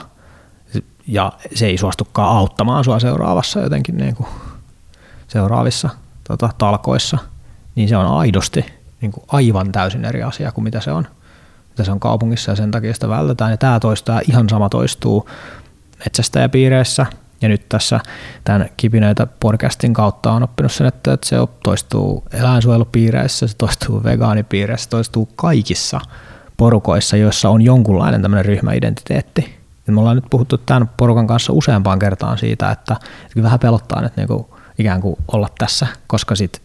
[1.07, 4.29] ja se ei suostukaan auttamaan sua seuraavassa jotenkin niin kuin
[5.27, 5.89] seuraavissa
[6.27, 7.17] tota, talkoissa,
[7.75, 8.65] niin se on aidosti
[9.06, 11.08] niin kuin aivan täysin eri asia kuin mitä se on,
[11.70, 13.52] mitä se on kaupungissa ja sen takia sitä vältetään.
[13.52, 15.30] Ja tämä toistaa, ihan sama toistuu
[16.00, 17.06] metsästäjäpiireissä
[17.41, 18.00] ja nyt tässä
[18.44, 24.89] tämän Kipinöitä podcastin kautta on oppinut sen, että se toistuu eläinsuojelupiireissä, se toistuu vegaanipiireissä, se
[24.89, 26.02] toistuu kaikissa
[26.58, 29.56] porukoissa, joissa on jonkunlainen tämmöinen ryhmäidentiteetti.
[29.88, 34.02] Ja me ollaan nyt puhuttu tämän porukan kanssa useampaan kertaan siitä, että, että vähän pelottaa
[34.02, 34.46] nyt niin kuin
[34.78, 36.62] ikään kuin olla tässä, koska sit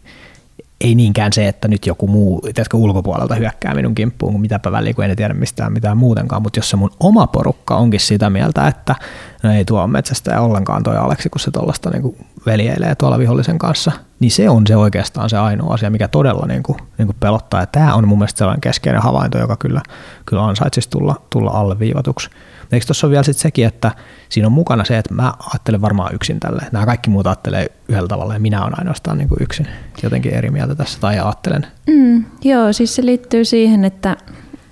[0.80, 4.94] ei niinkään se, että nyt joku muu tiedätkö, ulkopuolelta hyökkää minun kimppuun, kun mitäpä väliä,
[4.94, 8.68] kun en tiedä mistään mitään muutenkaan, mutta jos se mun oma porukka onkin sitä mieltä,
[8.68, 8.94] että
[9.42, 13.59] no ei tuo metsästä ja ollenkaan toi Aleksi, kun se tuollaista niin veljeilee tuolla vihollisen
[13.59, 17.16] kanssa, niin se on se oikeastaan se ainoa asia, mikä todella niin kuin, niin kuin
[17.20, 17.61] pelottaa.
[17.61, 19.83] Ja tämä on mun mielestä sellainen keskeinen havainto, joka kyllä,
[20.26, 22.31] kyllä ansaitsisi tulla, tulla alleviivatuksi.
[22.72, 23.92] Eikö tuossa ole vielä sitten sekin, että
[24.29, 26.62] siinä on mukana se, että mä ajattelen varmaan yksin tälle.
[26.72, 29.66] Nämä kaikki muut ajattelee yhdellä tavalla ja minä olen ainoastaan niin kuin yksin
[30.03, 31.66] jotenkin eri mieltä tässä tai ajattelen.
[31.87, 34.16] Mm, joo, siis se liittyy siihen, että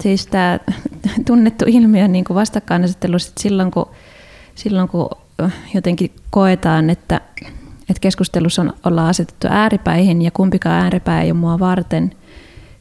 [0.00, 0.58] siis tämä
[1.26, 3.88] tunnettu ilmiö niin vastakkainasettelu silloin, kun,
[4.58, 5.10] silloin kun
[5.74, 7.20] jotenkin koetaan, että,
[7.80, 12.12] että keskustelussa on, ollaan asetettu ääripäihin ja kumpikaan ääripää ei ole mua varten,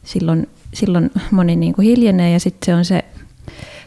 [0.04, 3.04] silloin, silloin moni niin kuin hiljenee ja sitten se on se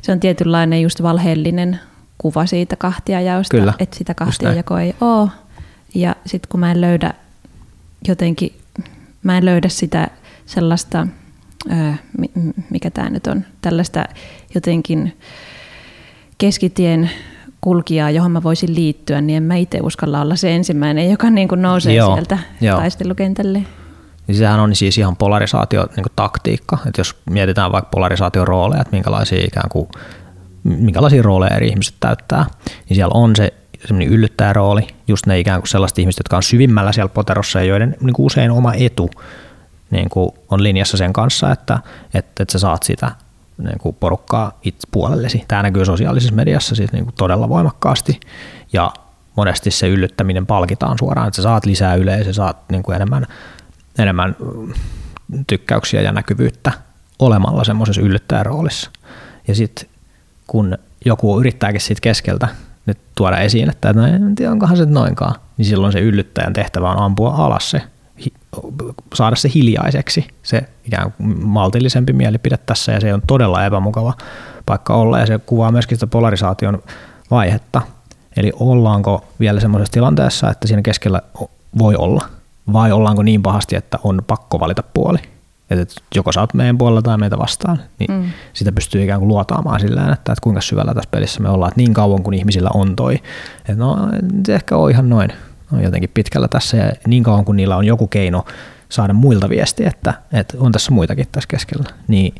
[0.02, 1.80] se on tietynlainen just valheellinen
[2.18, 5.30] kuva siitä kahtiajaosta, Kyllä, että sitä kahtiajakoa ei ole.
[5.96, 7.14] Ja sitten kun mä en löydä
[8.08, 8.56] jotenkin,
[9.24, 10.08] mä en löydä sitä
[10.46, 11.08] sellaista,
[12.70, 14.06] mikä tämä nyt on, tällaista
[14.56, 15.18] jotenkin
[16.38, 17.12] keskitien
[17.62, 21.48] kulkijaa, johon mä voisin liittyä, niin en mä itse uskalla olla se ensimmäinen, joka niin
[21.48, 22.78] kuin nousee joo, sieltä joo.
[22.78, 23.64] taistelukentälle.
[24.28, 28.82] Niin sehän on siis ihan polarisaatio niin kuin taktiikka, että jos mietitään vaikka polarisaation rooleja,
[28.82, 29.88] että minkälaisia ikään kuin
[30.64, 32.46] minkälaisia rooleja eri ihmiset täyttää,
[32.90, 33.54] niin siellä on se
[33.86, 37.96] semmoinen yllyttäjärooli, just ne ikään kuin sellaiset ihmiset, jotka on syvimmällä siellä poterossa ja joiden
[38.02, 39.10] niin kuin usein oma etu
[39.92, 41.80] niin kuin on linjassa sen kanssa, että,
[42.14, 43.12] että, että sä saat sitä
[43.64, 45.46] niin kuin porukkaa itse puolellesi.
[45.48, 48.20] Tämä näkyy sosiaalisessa mediassa siis niin kuin todella voimakkaasti
[48.74, 48.94] ja
[49.36, 53.28] monesti se yllyttäminen palkitaan suoraan, että sä saat lisää yleisöä, saat niin kuin enemmän
[54.00, 54.36] enemmän
[55.48, 56.72] tykkäyksiä ja näkyvyyttä
[57.20, 58.92] olemalla semmoisessa yllättäjäroolissa.
[59.48, 59.90] Ja sitten
[60.48, 62.48] kun joku yrittääkin siitä keskeltä
[62.86, 67.04] nyt tuoda esiin, että en tiedä onkohan se noinkaan, niin silloin se yllyttäjän tehtävä on
[67.04, 67.82] ampua alas se,
[69.14, 74.14] saada se hiljaiseksi, se ikään kuin maltillisempi mielipide tässä, ja se on todella epämukava
[74.66, 76.84] paikka olla, ja se kuvaa myöskin sitä polarisaation
[77.32, 77.82] vaihetta.
[78.38, 81.22] Eli ollaanko vielä semmoisessa tilanteessa, että siinä keskellä
[81.80, 82.26] voi olla
[82.74, 85.18] vai ollaanko niin pahasti, että on pakko valita puoli.
[85.70, 88.24] Että joko sä oot meidän puolella tai meitä vastaan, niin mm.
[88.54, 91.82] sitä pystyy ikään kuin luotaamaan sillä että, että kuinka syvällä tässä pelissä me ollaan, että
[91.82, 93.16] niin kauan kuin ihmisillä on toi,
[93.60, 93.98] että no
[94.46, 95.34] se ehkä on ihan noin,
[95.74, 98.46] on jotenkin pitkällä tässä ja niin kauan kuin niillä on joku keino
[98.90, 102.36] saada muilta viestiä, että, että on tässä muitakin tässä keskellä, niin,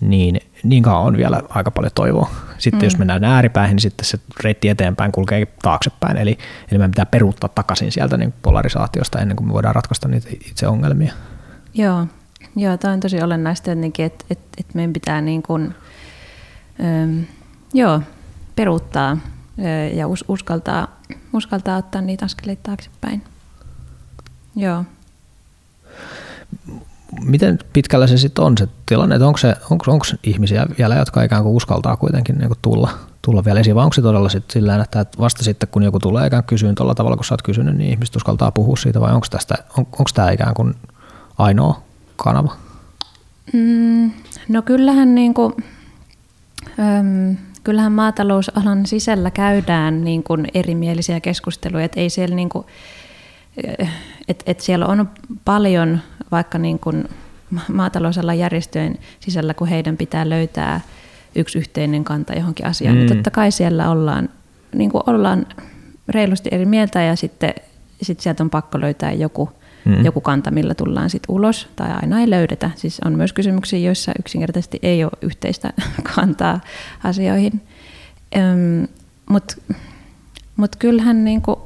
[0.00, 2.30] niin niin kauan on vielä aika paljon toivoa.
[2.58, 2.84] Sitten mm.
[2.84, 6.16] jos mennään ääripäihin, niin sitten se reitti eteenpäin kulkee taaksepäin.
[6.16, 6.38] Eli,
[6.70, 10.68] eli meidän pitää peruuttaa takaisin sieltä niin polarisaatiosta ennen kuin me voidaan ratkaista niitä itse
[10.68, 11.12] ongelmia.
[11.74, 12.06] Joo,
[12.56, 15.74] Joo tämä on tosi olennaista jotenkin, että, että, että meidän pitää niin kuin,
[16.80, 17.20] ähm,
[17.74, 18.00] joo,
[18.56, 19.16] peruuttaa
[19.94, 21.00] ja us, uskaltaa,
[21.32, 23.22] uskaltaa ottaa niitä askeleita taaksepäin.
[24.56, 24.84] Joo
[27.24, 31.22] miten pitkällä se sitten on se tilanne, että onko, se, onko, onko ihmisiä vielä, jotka
[31.22, 32.90] ikään kuin uskaltaa kuitenkin niin kuin tulla,
[33.22, 36.26] tulla vielä esiin, vai onko se todella sitten sillä että vasta sitten kun joku tulee
[36.26, 39.26] ikään kysyyn tuolla tavalla, kun sä oot kysynyt, niin ihmiset uskaltaa puhua siitä, vai onko,
[39.30, 40.74] tästä, on, onko tämä ikään kuin
[41.38, 41.82] ainoa
[42.16, 42.56] kanava?
[43.52, 44.10] Mm,
[44.48, 45.52] no kyllähän, niin kuin,
[46.78, 52.66] äm, kyllähän maatalousalan sisällä käydään niin kuin erimielisiä keskusteluja, että ei siellä niin kuin,
[54.28, 55.10] et, et siellä on
[55.44, 56.00] paljon
[56.30, 57.08] vaikka niin kuin
[57.72, 60.80] maatalousalan järjestöjen sisällä, kun heidän pitää löytää
[61.34, 62.98] yksi yhteinen kanta johonkin asiaan, mm.
[62.98, 64.28] niin totta kai siellä ollaan,
[64.74, 65.46] niin kuin ollaan
[66.08, 67.54] reilusti eri mieltä ja sitten
[68.02, 69.50] sit sieltä on pakko löytää joku,
[69.86, 70.04] mm.
[70.04, 72.70] joku kanta, millä tullaan sitten ulos, tai aina ei löydetä.
[72.76, 75.72] Siis on myös kysymyksiä, joissa yksinkertaisesti ei ole yhteistä
[76.14, 76.60] kantaa
[77.04, 77.62] asioihin.
[79.30, 79.54] Mutta
[80.56, 81.60] mut kyllähän niinku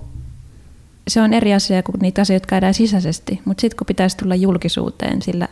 [1.09, 5.23] se on eri asia kuin niitä asioita käydään sisäisesti, mutta sitten kun pitäisi tulla julkisuuteen
[5.23, 5.49] sillä,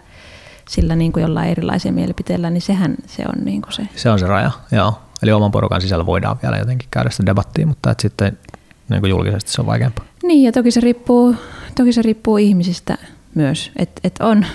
[0.68, 3.88] sillä niin kuin jollain erilaisia mielipiteillä, niin sehän se on niin kuin se.
[3.96, 4.98] Se on se raja, joo.
[5.22, 8.38] Eli oman porukan sisällä voidaan vielä jotenkin käydä sitä debattia, mutta et sitten
[8.88, 10.04] niin kuin julkisesti se on vaikeampaa.
[10.22, 11.37] Niin, ja toki se riippuu,
[11.78, 12.98] toki se riippuu ihmisistä
[13.34, 13.70] myös.
[13.76, 14.46] Et, et on,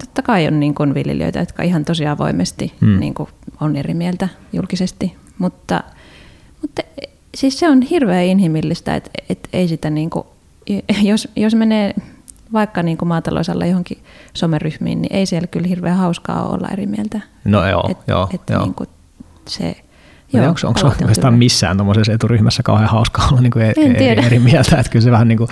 [0.00, 3.00] totta kai on niin kuin viljelijöitä, jotka ihan tosi avoimesti hmm.
[3.00, 3.28] niin kuin
[3.60, 5.84] on eri mieltä julkisesti, mutta,
[6.62, 6.82] mutta
[7.34, 10.26] siis se on hirveän inhimillistä, että, että ei sitä niin kuin,
[11.02, 11.94] jos, jos menee
[12.52, 13.98] vaikka niin kuin maatalousalla johonkin
[14.34, 17.20] someryhmiin, niin ei siellä kyllä hirveän hauskaa olla eri mieltä.
[17.44, 18.62] No joo, et, joo, et joo.
[18.62, 18.88] Niin kuin
[19.48, 19.76] se,
[20.32, 24.76] Joo, onko, onko oikeastaan missään tuommoisessa eturyhmässä kauhean hauskaa olla niin kuin eri, eri mieltä,
[24.76, 25.48] että kyllä se vähän niin kuin,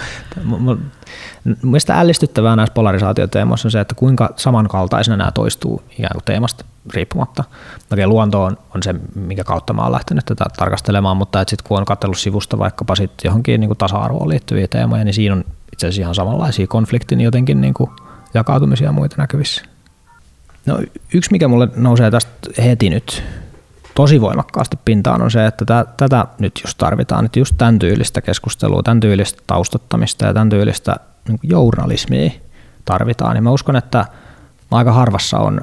[1.63, 6.65] Mielestäni ällistyttävää näissä polarisaatioteemoissa on se, että kuinka samankaltaisena nämä toistuu ikään kuin teemasta
[6.95, 7.45] riippumatta.
[7.93, 11.79] Okei, luonto on, on se, minkä kautta mä oon lähtenyt tätä tarkastelemaan, mutta sitten kun
[11.79, 15.87] on katsellut sivusta vaikkapa sit johonkin niin kuin tasa-arvoon liittyviä teemoja, niin siinä on itse
[15.87, 17.91] asiassa ihan samanlaisia konfliktin jotenkin niin kuin
[18.35, 19.63] jakautumisia ja muita näkyvissä.
[20.67, 20.79] No,
[21.15, 23.23] yksi, mikä mulle nousee tästä heti nyt
[23.95, 28.83] tosi voimakkaasti pintaan on se, että tätä nyt just tarvitaan, että just tämän tyylistä keskustelua,
[28.83, 30.97] tämän tyylistä taustattamista ja tämän tyylistä
[31.29, 32.31] niin journalismia
[32.85, 34.05] tarvitaan, niin mä uskon, että
[34.71, 35.61] aika harvassa on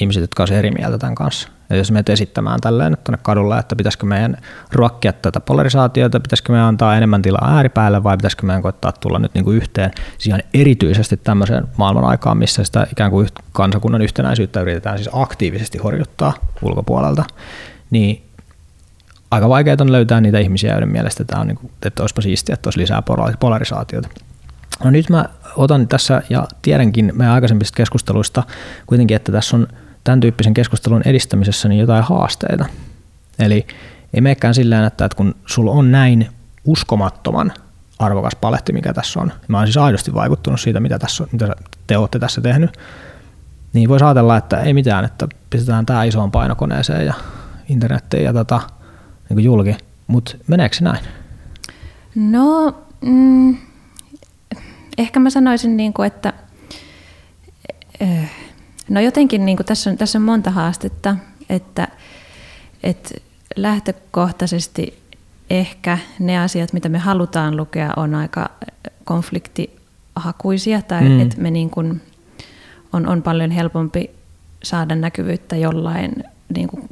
[0.00, 1.48] ihmiset, jotka olisivat eri mieltä tämän kanssa.
[1.70, 4.36] Ja jos menet esittämään tälleen tuonne kadulle, että pitäisikö meidän
[4.72, 9.34] ruokkia tätä polarisaatiota, pitäisikö meidän antaa enemmän tilaa ääripäälle vai pitäisikö meidän koittaa tulla nyt
[9.34, 14.98] niin kuin yhteen, siihen erityisesti tämmöiseen maailman aikaan, missä sitä ikään kuin kansakunnan yhtenäisyyttä yritetään
[14.98, 17.24] siis aktiivisesti horjuttaa ulkopuolelta,
[17.90, 18.22] niin
[19.30, 22.54] aika vaikeaa on löytää niitä ihmisiä, joiden mielestä tämä on, niin kuin, että olisipa siistiä,
[22.54, 23.02] että olisi lisää
[23.40, 24.08] polarisaatiota.
[24.84, 25.24] No nyt mä
[25.56, 28.42] otan tässä, ja tiedänkin meidän aikaisemmista keskusteluista
[28.86, 29.68] kuitenkin, että tässä on
[30.08, 32.66] tämän tyyppisen keskustelun edistämisessä niin jotain haasteita.
[33.38, 33.66] Eli
[34.14, 36.28] ei meekään sillä että, että kun sulla on näin
[36.64, 37.52] uskomattoman
[37.98, 41.98] arvokas paletti, mikä tässä on, mä oon siis aidosti vaikuttunut siitä, mitä, tässä mitä te
[41.98, 42.78] olette tässä tehnyt,
[43.72, 47.14] niin voisi ajatella, että ei mitään, että pistetään tämä isoon painokoneeseen ja
[47.68, 48.60] internettiin ja tota,
[49.28, 51.04] niin julki, mutta meneekö se näin?
[52.14, 53.56] No, mm,
[54.98, 56.32] ehkä mä sanoisin, niin kuin, että
[58.00, 58.30] eh,
[58.88, 61.16] no jotenkin niin kuin tässä, on, tässä on monta haastetta,
[61.48, 61.88] että,
[62.82, 63.14] että
[63.56, 64.98] lähtökohtaisesti
[65.50, 68.50] ehkä ne asiat, mitä me halutaan lukea, on aika
[69.04, 71.20] konfliktihakuisia tai mm.
[71.20, 72.00] että me niin kuin,
[72.92, 74.10] on, on paljon helpompi
[74.62, 76.24] saada näkyvyyttä jollain
[76.54, 76.88] niin kuin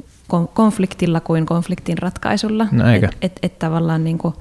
[0.53, 2.67] konfliktilla kuin konfliktin ratkaisulla.
[2.71, 4.33] No että et, et tavallaan niin kuin,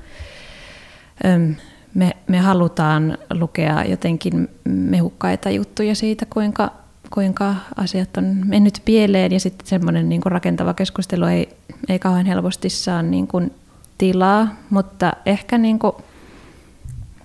[1.95, 6.73] me, me halutaan lukea jotenkin mehukkaita juttuja siitä, kuinka,
[7.11, 11.49] kuinka asiat on mennyt pieleen ja sitten semmoinen niin rakentava keskustelu ei,
[11.89, 13.53] ei kauhean helposti saa niin kuin
[13.99, 15.93] tilaa, mutta ehkä, niin kuin,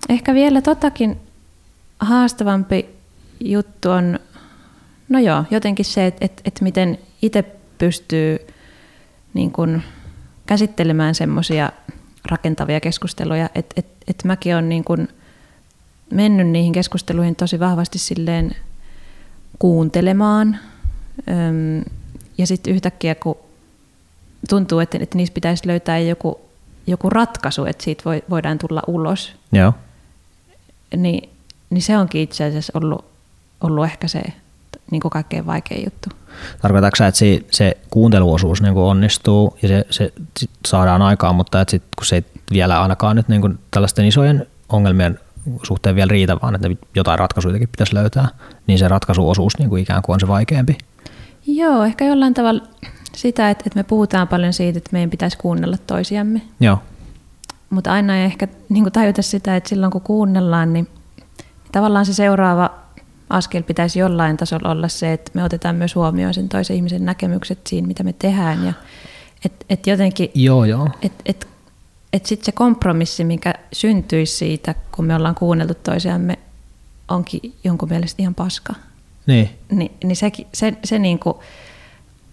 [0.09, 1.17] ehkä vielä totakin
[1.99, 2.89] haastavampi
[3.39, 4.19] juttu on,
[5.09, 7.43] no joo, jotenkin se, että, että, että miten itse
[7.77, 8.37] pystyy
[9.33, 9.83] niin kuin
[10.45, 11.71] käsittelemään semmoisia
[12.25, 15.07] rakentavia keskusteluja, että et, et mäkin olen niin kuin
[16.11, 18.55] mennyt niihin keskusteluihin tosi vahvasti silleen
[19.59, 20.57] kuuntelemaan.
[22.37, 23.37] Ja sitten yhtäkkiä, kun
[24.49, 26.41] tuntuu, että, että niissä pitäisi löytää joku,
[26.87, 29.73] joku ratkaisu, että siitä voi, voidaan tulla ulos, Joo.
[30.97, 31.29] Niin,
[31.69, 33.05] niin se onkin itse asiassa ollut,
[33.61, 34.21] ollut ehkä se
[34.91, 36.09] niin kuin kaikkein vaikein juttu.
[36.61, 40.11] Tarkoitatko sä, että se, se kuunteluosuus niin kuin onnistuu ja se, se
[40.67, 44.47] saadaan aikaan, mutta että sit, kun se ei vielä ainakaan nyt niin kuin tällaisten isojen
[44.69, 45.19] ongelmien
[45.63, 48.27] suhteen vielä riitä, vaan että jotain ratkaisuitakin pitäisi löytää,
[48.67, 50.77] niin se ratkaisuosuus niin kuin ikään kuin on se vaikeampi?
[51.47, 52.63] Joo, ehkä jollain tavalla
[53.15, 56.41] sitä, että, että me puhutaan paljon siitä, että meidän pitäisi kuunnella toisiamme.
[56.59, 56.77] Joo.
[57.69, 60.87] Mutta aina ei ehkä niin kuin tajuta sitä, että silloin kun kuunnellaan, niin
[61.71, 62.69] tavallaan se seuraava
[63.29, 67.67] askel pitäisi jollain tasolla olla se, että me otetaan myös huomioon sen toisen ihmisen näkemykset
[67.67, 68.65] siinä, mitä me tehdään.
[68.65, 68.73] Ja
[69.45, 70.89] et, et jotenkin, joo, joo.
[71.01, 71.47] Et, et,
[72.13, 76.39] et sitten se kompromissi, mikä syntyisi siitä, kun me ollaan kuunneltu toisiamme,
[77.07, 78.73] onkin jonkun mielestä ihan paska.
[79.27, 79.49] Niin.
[79.71, 81.37] Ni, niin se, se, se niin kuin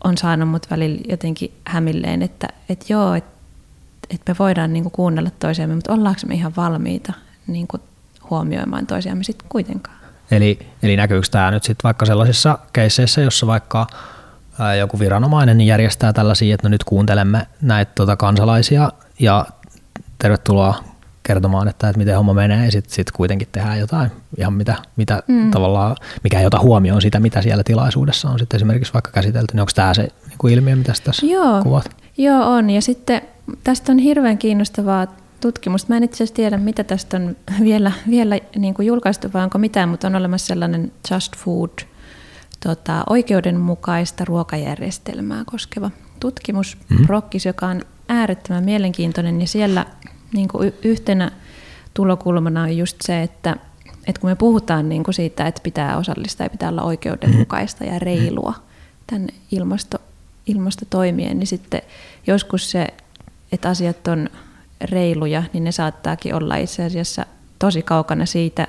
[0.05, 3.31] on saanut mut välillä jotenkin hämilleen, että et joo, että
[4.11, 7.13] et me voidaan niin kuin kuunnella toisiamme, mutta ollaanko me ihan valmiita
[7.47, 7.83] niin kuin
[8.31, 9.99] huomioimaan toisiamme sitten kuitenkaan.
[10.31, 13.87] Eli, eli näkyykö tämä nyt sitten vaikka sellaisissa keisseissä, jossa vaikka
[14.79, 19.47] joku viranomainen järjestää tällaisia, että no nyt kuuntelemme näitä tuota kansalaisia ja
[20.19, 20.85] tervetuloa
[21.23, 25.23] kertomaan, että, että miten homma menee ja sitten sit kuitenkin tehdään jotain ihan mitä, mitä
[25.29, 25.51] mm.
[25.51, 29.61] tavallaan, mikä ei ota huomioon sitä, mitä siellä tilaisuudessa on sitten esimerkiksi vaikka käsitelty, niin
[29.61, 31.63] onko tämä se niin kuin ilmiö, mitä tässä Joo.
[31.63, 31.91] kuvat?
[32.19, 32.71] Joo, on.
[32.71, 33.23] Ja sitten
[33.65, 35.07] tästä on hirveän kiinnostavaa
[35.41, 35.89] tutkimusta.
[35.89, 39.59] Mä en itse asiassa tiedä, mitä tästä on vielä, vielä niin kuin julkaistu vai onko
[39.59, 41.71] mitään, mutta on olemassa sellainen Just Food
[42.67, 45.91] tota, oikeudenmukaista ruokajärjestelmää koskeva
[46.21, 47.07] tutkimus, mm-hmm.
[47.07, 49.87] Prokkis, joka on äärettömän mielenkiintoinen ja siellä
[50.33, 51.33] niin kuin yhtenä
[51.95, 53.57] tulokulmana on just se, että,
[54.07, 57.99] että kun me puhutaan niin kuin siitä, että pitää osallistaa ja pitää olla oikeudenmukaista ja
[57.99, 58.55] reilua
[59.07, 59.99] tämän ilmasto,
[60.47, 61.83] ilmastotoimien, niin sitten
[62.27, 62.87] joskus se,
[63.53, 64.31] että asiat on
[64.81, 67.27] reiluja, niin ne saattaakin olla itse asiassa
[67.59, 68.69] tosi kaukana siitä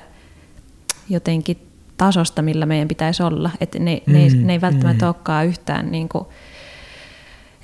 [1.08, 3.50] jotenkin tasosta, millä meidän pitäisi olla.
[3.60, 5.08] Että ne, mm, ne, ei, ne ei välttämättä mm.
[5.08, 6.26] olekaan yhtään, niin kuin,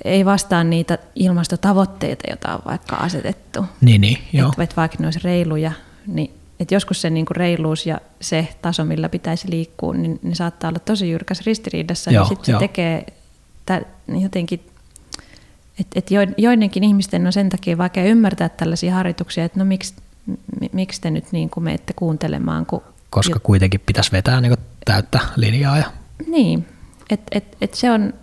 [0.07, 3.65] ei vastaa niitä ilmastotavoitteita, joita on vaikka asetettu.
[3.81, 4.49] Niin, niin, joo.
[4.49, 5.71] Että, että vaikka ne olisi reiluja,
[6.07, 10.35] niin että joskus se niin kuin reiluus ja se taso, millä pitäisi liikkua, niin ne
[10.35, 12.11] saattaa olla tosi jyrkäs ristiriidassa.
[12.11, 13.05] Joo, ja sitten se tekee
[13.65, 13.81] tä,
[14.21, 14.59] jotenkin,
[15.79, 19.93] että et joidenkin ihmisten on sen takia vaikea ymmärtää tällaisia harjoituksia, että no miksi,
[20.71, 22.65] miksi te nyt niin kuin menette kuuntelemaan.
[22.65, 23.39] Kun Koska jo...
[23.43, 24.53] kuitenkin pitäisi vetää niin
[24.85, 25.77] täyttä linjaa.
[25.77, 25.91] Ja...
[26.27, 26.67] Niin,
[27.09, 28.13] että et, et se on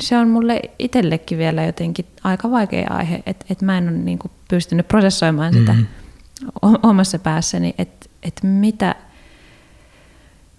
[0.00, 4.18] se on mulle itsellekin vielä jotenkin aika vaikea aihe, että et mä en ole niin
[4.18, 6.78] kuin pystynyt prosessoimaan sitä mm-hmm.
[6.82, 8.94] omassa päässäni, että et mitä,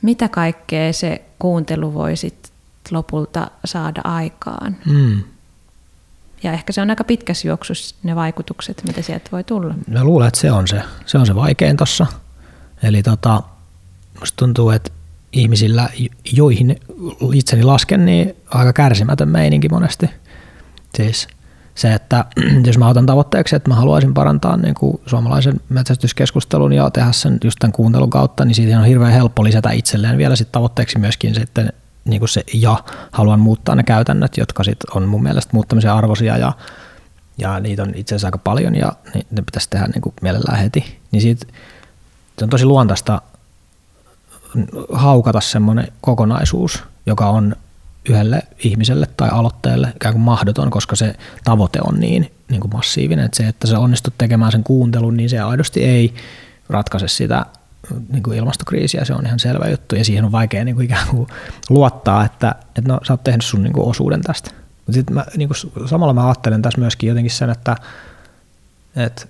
[0.02, 2.52] mitä kaikkea se kuuntelu voi sit
[2.92, 4.78] lopulta saada aikaan.
[4.86, 5.24] Mm.
[6.44, 9.74] Ja ehkä se on aika pitkässä juoksussa ne vaikutukset, mitä sieltä voi tulla.
[9.88, 12.06] Mä luulen, että se on se, se, on se vaikein tuossa.
[12.84, 13.44] Eli tota,
[14.20, 14.92] musta tuntuu, että
[15.32, 15.90] ihmisillä,
[16.34, 16.80] joihin
[17.34, 20.10] itseni lasken, niin aika kärsimätön meininki monesti.
[20.96, 21.28] Siis
[21.76, 22.26] se, että
[22.68, 27.38] jos mä otan tavoitteeksi, että mä haluaisin parantaa niin kuin suomalaisen metsästyskeskustelun ja tehdä sen
[27.44, 31.36] just tämän kuuntelun kautta, niin siitä on hirveän helppo lisätä itselleen vielä sit tavoitteeksi myöskin
[31.36, 31.74] sitten
[32.06, 36.38] niin kuin se ja haluan muuttaa ne käytännöt, jotka sit on mun mielestä muuttamisen arvoisia
[36.38, 36.54] ja,
[37.38, 38.94] ja niitä on itse asiassa aika paljon ja
[39.32, 41.00] ne pitäisi tehdä niin kuin mielellään heti.
[41.12, 41.46] Niin siitä,
[42.38, 43.22] se on tosi luontaista
[44.94, 47.56] haukata semmoinen kokonaisuus, joka on
[48.10, 53.26] yhdelle ihmiselle tai aloitteelle ikään kuin mahdoton, koska se tavoite on niin, niin kuin massiivinen,
[53.26, 56.14] että se, että se onnistut tekemään sen kuuntelun, niin se aidosti ei
[56.70, 57.46] ratkaise sitä
[58.10, 61.08] niin kuin ilmastokriisiä, se on ihan selvä juttu, ja siihen on vaikea niin kuin ikään
[61.08, 61.28] kuin
[61.70, 64.52] luottaa, että, että no, sä oot tehnyt sun niin kuin osuuden tästä.
[64.78, 67.76] Mutta sitten mä, niin kuin, samalla mä ajattelen tässä myöskin jotenkin sen, että,
[68.96, 69.26] että,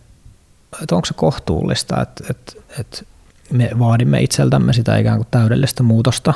[0.83, 3.03] että onko se kohtuullista, että, että, että
[3.51, 6.33] me vaadimme itseltämme sitä ikään kuin täydellistä muutosta,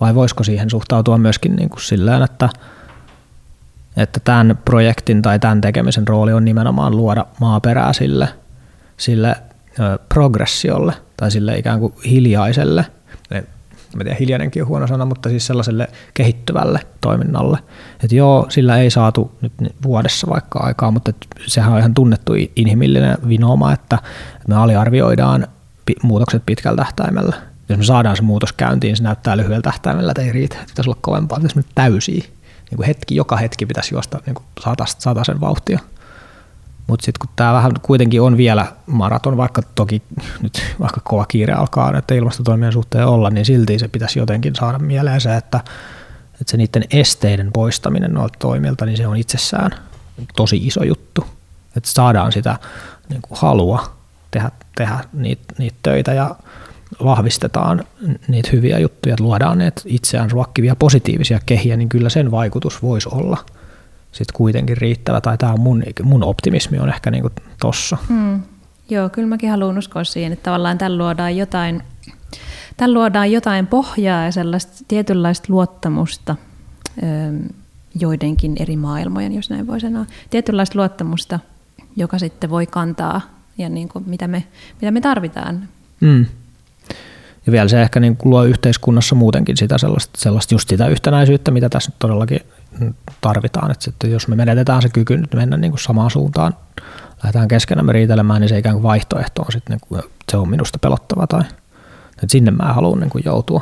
[0.00, 2.48] vai voisiko siihen suhtautua myöskin niin kuin silleen, että,
[3.96, 8.28] että tämän projektin tai tämän tekemisen rooli on nimenomaan luoda maaperää sille,
[8.96, 9.36] sille
[10.08, 12.86] progressiolle tai sille ikään kuin hiljaiselle,
[13.96, 17.58] mä tiedän, hiljainenkin on huono sana, mutta siis sellaiselle kehittyvälle toiminnalle.
[18.04, 21.12] Että joo, sillä ei saatu nyt vuodessa vaikka aikaa, mutta
[21.46, 23.98] sehän on ihan tunnettu inhimillinen vinooma, että
[24.48, 25.46] me aliarvioidaan
[26.02, 27.36] muutokset pitkällä tähtäimellä.
[27.68, 30.90] Jos me saadaan se muutos käyntiin, se näyttää lyhyellä tähtäimellä, että ei riitä, että pitäisi
[30.90, 32.24] olla kovempaa, pitäisi mennä täysiä.
[32.70, 34.44] Niin kuin hetki, joka hetki pitäisi juosta niin kuin
[34.98, 35.78] sata, sen vauhtia.
[36.86, 40.02] Mutta sitten kun tämä vähän kuitenkin on vielä maraton, vaikka toki
[40.42, 44.78] nyt vaikka kova kiire alkaa että ilmastotoimien suhteen olla, niin silti se pitäisi jotenkin saada
[44.78, 45.60] mieleen se, että,
[46.32, 49.70] että se niiden esteiden poistaminen noilta toimilta, niin se on itsessään
[50.36, 51.26] tosi iso juttu.
[51.76, 52.56] Että saadaan sitä
[53.08, 53.96] niin kuin halua
[54.30, 56.36] tehdä, tehdä niitä, niitä töitä ja
[57.04, 57.84] vahvistetaan
[58.28, 63.08] niitä hyviä juttuja, että luodaan ne itseään ruokkivia positiivisia kehiä, niin kyllä sen vaikutus voisi
[63.12, 63.36] olla
[64.12, 67.96] sitten kuitenkin riittävä, tai tämä on mun, mun optimismi on ehkä niinku tossa.
[68.08, 68.42] Hmm.
[68.90, 71.82] Joo, kyllä mäkin haluan uskoa siihen, että tavallaan tällä luodaan jotain,
[72.76, 76.36] tällä luodaan jotain pohjaa ja sellaista tietynlaista luottamusta
[78.00, 80.06] joidenkin eri maailmojen, jos näin voi sanoa.
[80.30, 81.38] Tietynlaista luottamusta,
[81.96, 83.20] joka sitten voi kantaa
[83.58, 84.44] ja niin kuin mitä, me,
[84.80, 85.68] mitä me tarvitaan.
[86.00, 86.26] Mm.
[87.46, 91.68] Ja vielä se ehkä niin luo yhteiskunnassa muutenkin sitä sellaista, sellaista just sitä yhtenäisyyttä, mitä
[91.68, 92.40] tässä nyt todellakin
[93.20, 93.70] tarvitaan.
[93.70, 96.54] Että sitten jos me menetetään se kyky nyt mennä niin kuin samaan suuntaan,
[97.22, 100.78] lähdetään keskenämme riitelemään, niin se ikään kuin vaihtoehto on sitten, niin kuin, se on minusta
[100.78, 101.42] pelottava tai
[102.12, 103.60] että sinne mä haluan niin kuin joutua.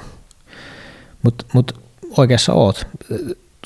[1.22, 1.80] Mutta mut
[2.16, 2.86] oikeassa oot.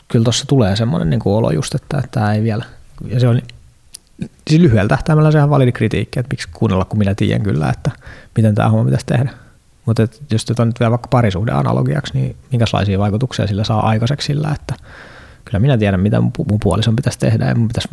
[0.09, 2.65] Kyllä tuossa tulee semmoinen niin olo just, että tämä ei vielä,
[3.07, 3.43] ja se on
[4.51, 7.91] siis lyhyellä tähtäimellä sehän validi kritiikki, että miksi kuunnella, kun minä tiedän kyllä, että
[8.37, 9.31] miten tämä homma pitäisi tehdä.
[9.87, 14.49] Mutta jos otetaan nyt vielä vaikka parisuhde analogiaksi, niin minkälaisia vaikutuksia sillä saa aikaiseksi sillä,
[14.55, 14.75] että
[15.45, 17.89] kyllä minä tiedän, mitä mun, puolison pitäisi tehdä ja mun pitäisi,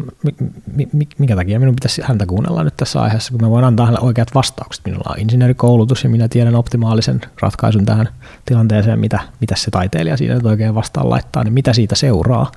[1.17, 4.35] minkä takia minun pitäisi häntä kuunnella nyt tässä aiheessa, kun mä voin antaa hänelle oikeat
[4.35, 4.85] vastaukset.
[4.85, 8.09] Minulla on insinöörikoulutus ja minä tiedän optimaalisen ratkaisun tähän
[8.45, 12.51] tilanteeseen, mitä, mitä se taiteilija siinä oikein vastaan laittaa, niin mitä siitä seuraa.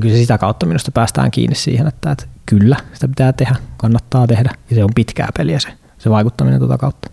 [0.00, 4.26] Ja kyllä sitä kautta minusta päästään kiinni siihen, että, että kyllä, sitä pitää tehdä, kannattaa
[4.26, 7.08] tehdä ja se on pitkää peliä se, se vaikuttaminen tuota kautta.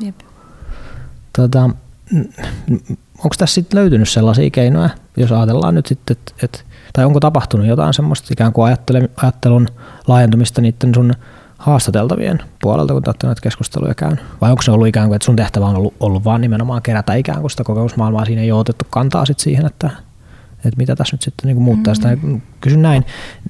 [0.00, 0.14] Jep.
[1.36, 1.70] Tota,
[3.18, 7.66] onko tässä sitten löytynyt sellaisia keinoja, jos ajatellaan nyt sitten, että, et, tai onko tapahtunut
[7.66, 8.76] jotain semmoista ikään kuin
[9.16, 9.68] ajattelun
[10.06, 11.12] laajentumista niiden sun
[11.58, 14.20] haastateltavien puolelta, kun te olette näitä keskusteluja käynyt?
[14.40, 17.14] Vai onko se ollut ikään kuin, että sun tehtävä on ollut, ollut vaan nimenomaan kerätä
[17.14, 19.90] ikään kuin sitä kokemusmaailmaa, siinä ei ole otettu kantaa sit siihen, että,
[20.68, 22.40] että mitä tässä nyt sitten niin muuttaa mm-hmm.
[22.60, 23.04] Kysyn näin,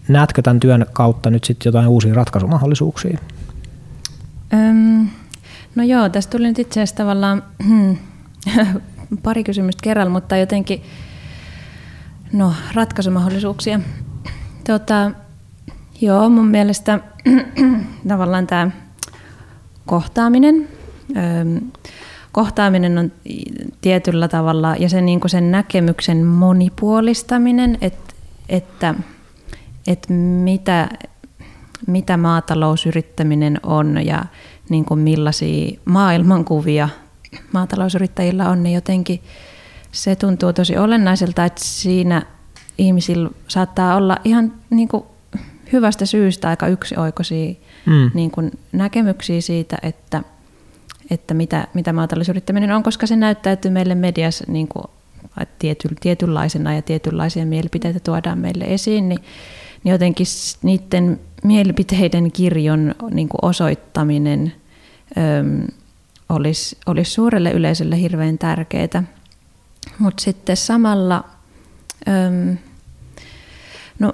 [0.09, 3.19] näetkö tämän työn kautta nyt sitten jotain uusia ratkaisumahdollisuuksia?
[4.55, 5.09] Öm,
[5.75, 7.43] no joo, tästä tuli nyt itse asiassa tavallaan
[9.23, 10.83] pari kysymystä kerralla, mutta jotenkin
[12.33, 13.81] no, ratkaisumahdollisuuksia.
[14.67, 15.11] Tota,
[16.01, 16.99] joo, mun mielestä
[18.09, 18.71] tavallaan tämä
[19.87, 20.69] kohtaaminen,
[22.37, 23.13] kohtaaminen on
[23.81, 28.15] tietyllä tavalla ja sen, niin sen näkemyksen monipuolistaminen, että,
[28.49, 28.95] että,
[29.87, 30.89] että mitä,
[31.87, 34.25] mitä maatalousyrittäminen on ja
[34.69, 36.89] niin kuin millaisia maailmankuvia
[37.53, 39.21] maatalousyrittäjillä on, niin jotenkin
[39.93, 42.23] se tuntuu tosi olennaiselta, että siinä
[42.79, 45.05] ihmisillä saattaa olla ihan niin kuin
[45.73, 47.55] hyvästä syystä aika yksioikoisia
[47.87, 48.11] mm.
[48.15, 50.23] niin kuin näkemyksiä siitä, että,
[51.11, 54.85] että mitä, mitä maatalousyrittäminen on, koska se näyttäytyy meille mediassa niin kuin,
[55.59, 59.21] tiety, tietynlaisena ja tietynlaisia mielipiteitä tuodaan meille esiin, niin,
[59.85, 60.27] niin jotenkin
[60.63, 64.53] niiden mielipiteiden kirjon niin kuin osoittaminen
[65.19, 65.67] öm,
[66.29, 69.03] olisi, olisi suurelle yleisölle hirveän tärkeää.
[69.99, 71.25] Mutta sitten samalla,
[72.09, 72.57] öm,
[73.99, 74.13] no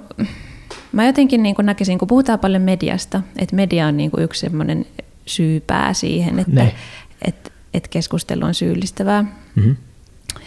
[0.91, 4.85] mä jotenkin niin näkisin, kun puhutaan paljon mediasta, että media on niin yksi semmoinen
[5.25, 6.67] syypää siihen, että
[7.27, 9.23] et, et keskustelu on syyllistävää.
[9.23, 9.75] Mm-hmm.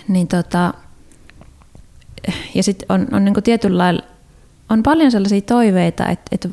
[0.08, 0.74] Niin tota,
[2.54, 4.02] ja sitten on, on niin tietyllä lailla,
[4.68, 6.48] on paljon sellaisia toiveita, että, että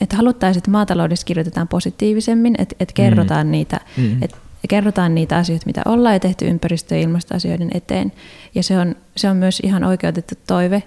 [0.00, 3.50] että haluttaisiin, että maataloudessa kirjoitetaan positiivisemmin, että, että kerrotaan, mm.
[3.50, 4.22] niitä, mm.
[4.22, 4.36] että
[4.68, 8.12] kerrotaan niitä asioita, mitä ollaan ja tehty ympäristö- ja ilmastoasioiden eteen.
[8.54, 10.82] Ja se on, se on myös ihan oikeutettu toive,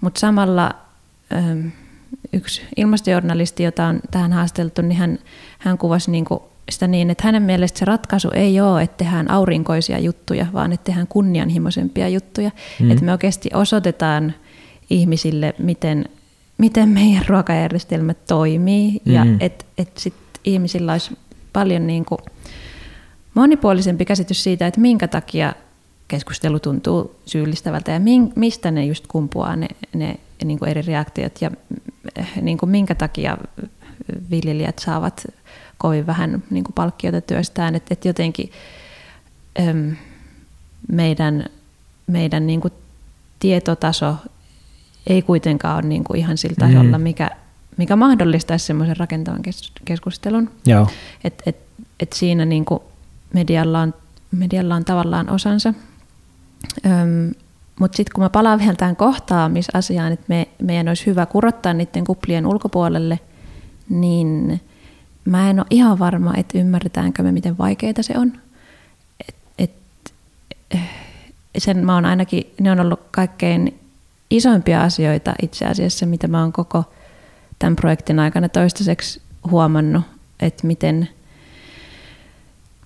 [0.00, 0.74] mutta samalla
[1.34, 1.66] ähm,
[2.32, 5.18] yksi ilmastojournalisti, jota on tähän haasteltu, niin hän,
[5.58, 9.30] hän kuvasi niin kuin sitä niin, että hänen mielestä se ratkaisu ei ole, että tehdään
[9.30, 12.50] aurinkoisia juttuja, vaan että tehdään kunnianhimoisempia juttuja.
[12.80, 12.90] Mm.
[12.90, 14.34] Että me oikeasti osoitetaan
[14.90, 16.04] ihmisille, miten
[16.58, 19.12] miten meidän ruokajärjestelmä toimii mm.
[19.12, 20.14] ja että et sit
[20.44, 21.18] ihmisillä olisi
[21.52, 22.18] paljon niin kuin
[23.34, 25.52] monipuolisempi käsitys siitä, että minkä takia
[26.08, 28.00] keskustelu tuntuu syyllistävältä ja
[28.36, 31.50] mistä ne just kumpuaa ne, ne niin kuin eri reaktiot ja
[32.40, 33.38] niin kuin minkä takia
[34.30, 35.26] viljelijät saavat
[35.78, 38.50] kovin vähän niin kuin palkkiota työstään, että et jotenkin
[39.60, 39.96] äm,
[40.92, 41.44] meidän,
[42.06, 42.72] meidän niin kuin
[43.38, 44.16] tietotaso
[45.06, 47.02] ei kuitenkaan ole niin kuin ihan sillä tasolla, mm.
[47.02, 47.30] mikä,
[47.76, 49.42] mikä mahdollistaisi semmoisen rakentavan
[49.84, 50.50] keskustelun.
[50.66, 50.88] Joo.
[51.24, 51.56] Et, et,
[52.00, 52.80] et siinä niin kuin
[53.34, 53.94] medialla, on,
[54.30, 55.74] medialla on tavallaan osansa.
[57.80, 62.04] Mutta sitten kun mä palaan vielä tähän kohtaamisasiaan, että me, meidän olisi hyvä kurottaa niiden
[62.04, 63.20] kuplien ulkopuolelle,
[63.88, 64.60] niin
[65.24, 68.32] mä en ole ihan varma, että ymmärretäänkö me, miten vaikeaa se on.
[69.28, 69.72] Et, et,
[71.58, 73.80] sen mä oon ainakin, ne on ollut kaikkein
[74.30, 76.84] isoimpia asioita itse asiassa, mitä mä oon koko
[77.58, 80.02] tämän projektin aikana toistaiseksi huomannut,
[80.40, 81.08] että miten,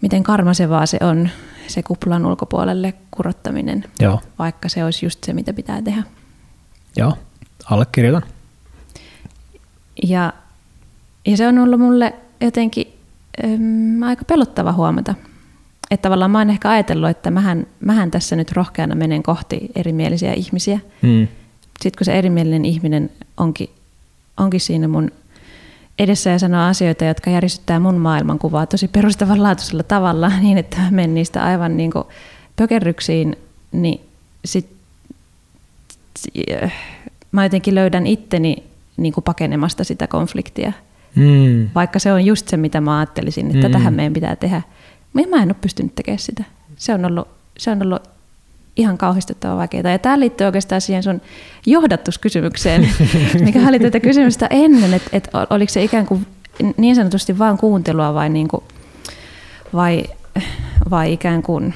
[0.01, 1.29] miten karmasevaa se on
[1.71, 4.21] se kuplan ulkopuolelle kurottaminen, Joo.
[4.39, 6.03] vaikka se olisi just se, mitä pitää tehdä.
[6.97, 7.17] Joo,
[7.65, 8.23] allekirjoitan.
[10.03, 10.33] Ja,
[11.27, 12.87] ja se on ollut mulle jotenkin
[13.45, 15.15] äm, aika pelottava huomata,
[15.91, 20.33] että tavallaan mä oon ehkä ajatellut, että mähän, mähän tässä nyt rohkeana menen kohti erimielisiä
[20.33, 20.81] ihmisiä.
[21.03, 21.29] Mm.
[21.81, 23.71] Sitten kun se erimielinen ihminen onkin,
[24.37, 25.11] onkin siinä mun
[26.01, 31.15] edessä ja sanoo asioita, jotka järjestyttää mun maailmankuvaa tosi perustavanlaatuisella tavalla niin, että mä menen
[31.15, 32.05] niistä aivan niin kuin
[32.57, 33.37] pökerryksiin,
[33.73, 34.01] niin
[34.45, 34.71] sit,
[37.33, 38.63] mä jotenkin löydän itteni
[38.97, 40.73] niin kuin pakenemasta sitä konfliktia.
[41.15, 41.69] Mm.
[41.75, 43.73] Vaikka se on just se, mitä mä ajattelisin, että mm.
[43.73, 44.63] tähän meidän pitää tehdä.
[45.13, 46.45] Mä en ole pystynyt tekemään sitä.
[46.77, 47.29] Se on ollut,
[47.59, 48.03] se on ollut
[48.77, 49.91] ihan kauhistuttava vaikeaa.
[49.91, 51.21] Ja tämä liittyy oikeastaan siihen sun
[51.67, 52.89] johdattuskysymykseen,
[53.45, 56.27] mikä oli tätä kysymystä ennen, että, että oliko se ikään kuin
[56.77, 58.65] niin sanotusti vain kuuntelua vai, niin kuin,
[59.75, 60.05] vai,
[60.91, 61.75] vai ikään kuin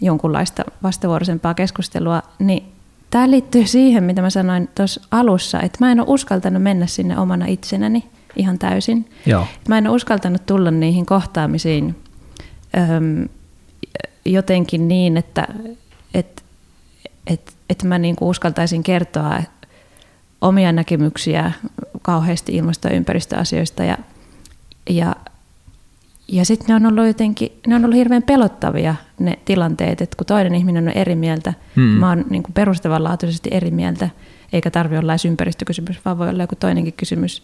[0.00, 2.62] jonkunlaista vastavuoroisempaa keskustelua, niin
[3.10, 7.18] tämä liittyy siihen, mitä mä sanoin tuossa alussa, että mä en ole uskaltanut mennä sinne
[7.18, 8.04] omana itsenäni
[8.36, 9.10] ihan täysin.
[9.26, 9.46] Joo.
[9.68, 11.96] Mä en ole uskaltanut tulla niihin kohtaamisiin
[12.78, 13.28] öm,
[14.24, 15.48] jotenkin niin, että
[16.14, 16.44] et,
[17.26, 19.42] et, et mä niinku uskaltaisin kertoa
[20.40, 21.52] omia näkemyksiä
[22.02, 23.98] kauheasti ilmasto- ja ympäristöasioista ja,
[24.90, 25.16] ja,
[26.28, 30.26] ja sitten ne on ollut jotenkin, ne on ollut hirveän pelottavia ne tilanteet, että kun
[30.26, 31.82] toinen ihminen on eri mieltä, hmm.
[31.82, 34.10] mä oon niin perustavanlaatuisesti eri mieltä,
[34.52, 37.42] eikä tarvi olla edes ympäristökysymys, vaan voi olla joku toinenkin kysymys,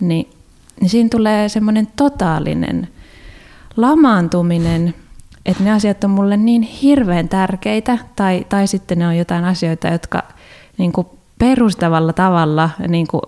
[0.00, 0.28] niin
[0.80, 2.88] niin siinä tulee semmoinen totaalinen
[3.76, 4.94] lamaantuminen,
[5.46, 9.88] että ne asiat on mulle niin hirveän tärkeitä, tai, tai sitten ne on jotain asioita,
[9.88, 10.22] jotka
[10.78, 11.06] niin kuin
[11.38, 13.22] perustavalla tavalla niin kuin,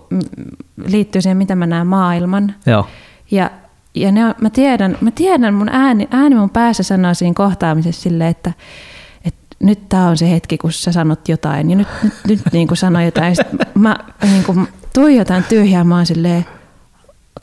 [0.85, 2.55] liittyy siihen, mitä mä näen maailman.
[2.65, 2.87] Joo.
[3.31, 3.51] Ja,
[3.95, 8.01] ja ne on, mä, tiedän, mä tiedän, mun ääni, ääni mun päässä sanoo siinä kohtaamisessa
[8.01, 8.51] silleen, että,
[9.25, 12.67] että nyt tämä on se hetki, kun sä sanot jotain, ja nyt, nyt, nyt niin
[12.67, 13.35] kuin sano jotain.
[13.37, 16.45] Ja mä niin kuin, tuijotan tyhjää, mä oon silleen,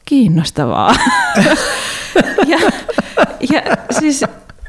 [0.04, 0.94] kiinnostavaa.
[2.46, 2.58] ja,
[3.52, 3.62] ja
[4.00, 4.24] siis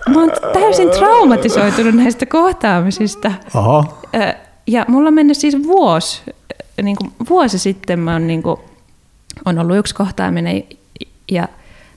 [0.10, 3.32] mä oon täysin traumatisoitunut näistä kohtaamisista.
[3.56, 3.86] Oho.
[4.68, 6.22] Ja mulla on mennyt siis vuosi,
[6.82, 8.60] niin kuin vuosi sitten mä oon, niin kuin,
[9.46, 10.64] on ollut yksi kohtaaminen
[11.32, 11.48] ja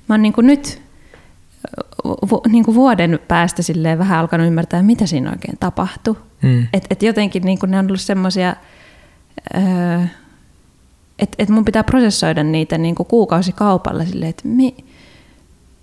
[0.09, 0.83] mä oon niin kuin nyt
[2.31, 6.17] vu, niin kuin vuoden päästä silleen vähän alkanut ymmärtää, mitä siinä oikein tapahtui.
[6.43, 6.67] Mm.
[6.73, 8.57] Et, et jotenkin niin kuin ne on ollut semmoisia,
[11.19, 14.75] että et mun pitää prosessoida niitä niin kuin kuukausikaupalla silleen, että mi,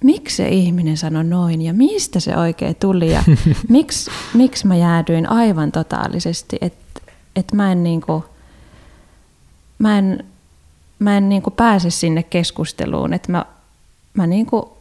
[0.04, 3.24] miksi se ihminen sanoi noin ja mistä se oikein tuli ja
[3.70, 7.02] miksi, miksi mä jäädyin aivan totaalisesti, että
[7.36, 8.26] et mä en, niinku,
[9.80, 10.26] mä en,
[11.00, 13.46] mä en niinku pääse sinne keskusteluun, että mä,
[14.14, 14.78] mä niinku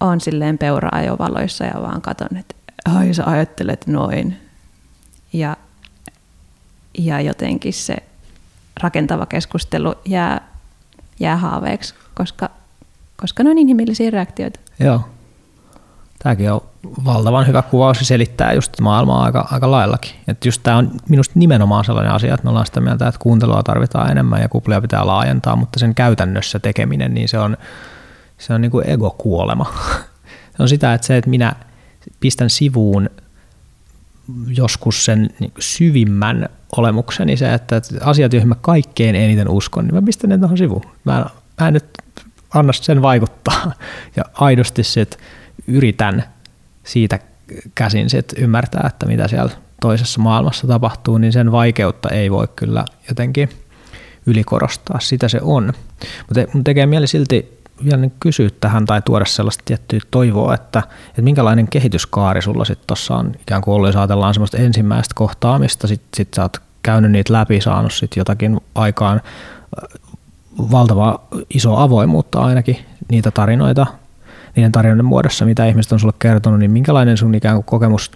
[0.00, 2.54] oon silleen peura-ajovaloissa ja vaan katon, että
[2.84, 4.36] ai sä ajattelet noin.
[5.32, 5.56] Ja,
[6.98, 7.96] ja jotenkin se
[8.80, 10.48] rakentava keskustelu jää,
[11.20, 12.50] jää haaveeksi, koska
[13.16, 14.60] koska ne on inhimillisiä reaktioita.
[14.80, 15.00] Joo.
[16.18, 16.60] Tämäkin on
[17.04, 20.10] valtavan hyvä kuvaus ja selittää just maailmaa aika, aika laillakin.
[20.28, 23.62] Että just tämä on minusta nimenomaan sellainen asia, että me ollaan sitä mieltä, että kuuntelua
[23.62, 27.56] tarvitaan enemmän ja kuplia pitää laajentaa, mutta sen käytännössä tekeminen, niin se on,
[28.38, 29.74] se on niin kuin ego-kuolema.
[30.56, 31.52] se on sitä, että se, että minä
[32.20, 33.10] pistän sivuun
[34.48, 40.02] joskus sen niin syvimmän olemukseni, se, että asiat, joihin mä kaikkein eniten uskon, niin mä
[40.02, 40.84] pistän ne tuohon sivuun.
[41.04, 41.26] Mä,
[41.60, 41.84] mä en nyt
[42.54, 43.72] anna sen vaikuttaa
[44.16, 45.18] ja aidosti sit
[45.66, 46.24] yritän
[46.84, 47.18] siitä
[47.74, 49.50] käsin sit ymmärtää, että mitä siellä
[49.80, 53.48] toisessa maailmassa tapahtuu, niin sen vaikeutta ei voi kyllä jotenkin
[54.26, 55.00] ylikorostaa.
[55.00, 55.72] Sitä se on.
[56.28, 61.22] Mutta mun tekee mieli silti vielä kysyä tähän tai tuoda sellaista tiettyä toivoa, että, että
[61.22, 66.16] minkälainen kehityskaari sulla sitten tuossa on ikään kuin ollut, jos ajatellaan semmoista ensimmäistä kohtaamista, sitten
[66.16, 69.20] sit sä oot käynyt niitä läpi, saanut sitten jotakin aikaan
[70.58, 71.20] valtava
[71.54, 72.78] iso avoimuutta ainakin
[73.10, 73.86] niitä tarinoita,
[74.56, 78.10] niiden tarinoiden muodossa, mitä ihmiset on sulle kertonut, niin minkälainen sun ikään kuin kokemus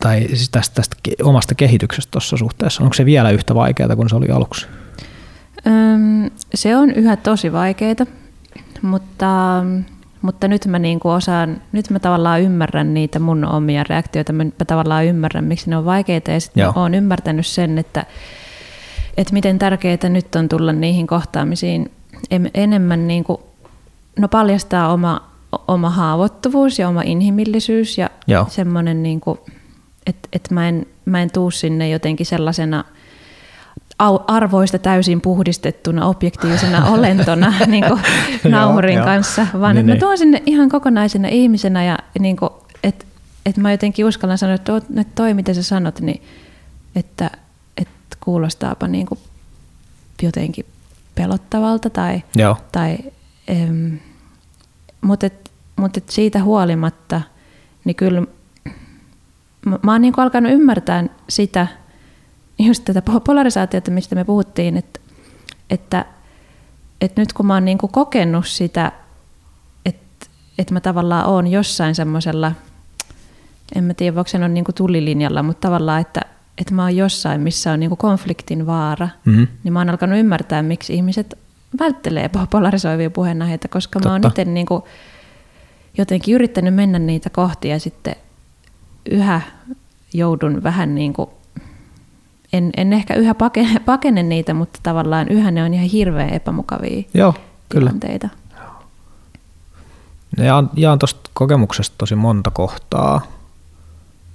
[0.00, 4.16] tai siis tästä, tästä omasta kehityksestä tuossa suhteessa, onko se vielä yhtä vaikeaa kuin se
[4.16, 4.66] oli aluksi?
[5.66, 7.94] Öm, se on yhä tosi vaikeaa,
[8.82, 9.64] mutta,
[10.22, 14.44] mutta nyt mä niin kuin osaan, nyt mä tavallaan ymmärrän niitä mun omia reaktioita, mä
[14.66, 18.06] tavallaan ymmärrän, miksi ne on vaikeita ja sitten oon ymmärtänyt sen, että
[19.18, 21.90] että miten tärkeää nyt on tulla niihin kohtaamisiin
[22.54, 23.40] enemmän niin kuin,
[24.18, 25.30] no paljastaa oma,
[25.68, 28.46] oma haavoittuvuus ja oma inhimillisyys ja Joo.
[28.48, 29.20] semmoinen, niin
[30.06, 32.84] että, että mä en, mä en tuu sinne jotenkin sellaisena
[34.26, 38.00] arvoista täysin puhdistettuna objektiivisena olentona niin kuin
[38.44, 40.00] nauhurin joo, kanssa, vaan niin, että mä niin.
[40.00, 42.50] tuon sinne ihan kokonaisena ihmisenä ja niin kuin,
[42.82, 43.04] että,
[43.46, 44.72] että mä jotenkin uskallan sanoa, että
[45.14, 46.22] toi mitä sä sanot, niin
[46.96, 47.30] että
[48.28, 49.20] kuulostaapa niin kuin
[50.22, 50.66] jotenkin
[51.14, 51.90] pelottavalta.
[51.90, 52.56] Tai, Joo.
[52.72, 52.98] tai,
[53.50, 53.94] ähm,
[55.00, 57.20] mutta et, mut et siitä huolimatta,
[57.84, 58.20] niin kyllä
[59.66, 61.66] mä, mä oon niin kuin alkanut ymmärtää sitä,
[62.58, 65.00] just tätä polarisaatiota, mistä me puhuttiin, että,
[65.70, 66.04] että,
[67.00, 68.92] että nyt kun mä oon niin kuin kokenut sitä,
[69.86, 70.26] että,
[70.58, 72.52] että mä tavallaan oon jossain semmoisella,
[73.74, 76.96] en mä tiedä, voiko se on niin kuin tulilinjalla, mutta tavallaan, että, että mä oon
[76.96, 79.46] jossain, missä on niinku konfliktin vaara, mm-hmm.
[79.64, 81.38] niin mä oon alkanut ymmärtää, miksi ihmiset
[81.80, 84.08] välttelee polarisoivia puheenaiheita, koska Totta.
[84.08, 84.84] mä oon itse niinku
[85.98, 88.16] jotenkin yrittänyt mennä niitä kohti ja sitten
[89.10, 89.40] yhä
[90.12, 91.30] joudun vähän niin kuin,
[92.52, 97.02] en, en ehkä yhä pakene, pakene niitä, mutta tavallaan yhä ne on ihan hirveän epämukavia
[97.14, 97.34] Joo,
[97.68, 97.90] kyllä.
[97.90, 98.28] tilanteita.
[100.36, 103.37] Jaan, jaan tuosta kokemuksesta tosi monta kohtaa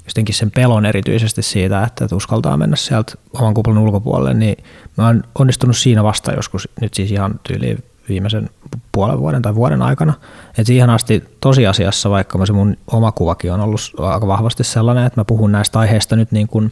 [0.08, 4.64] jotenkin sen pelon erityisesti siitä, että, uskaltaa mennä sieltä oman kuplan ulkopuolelle, niin
[4.98, 8.50] mä oon onnistunut siinä vasta joskus nyt siis ihan tyyliin viimeisen
[8.92, 10.14] puolen vuoden tai vuoden aikana.
[10.58, 15.20] Et siihen asti tosiasiassa, vaikka se mun oma kuvakin on ollut aika vahvasti sellainen, että
[15.20, 16.72] mä puhun näistä aiheista nyt niin kuin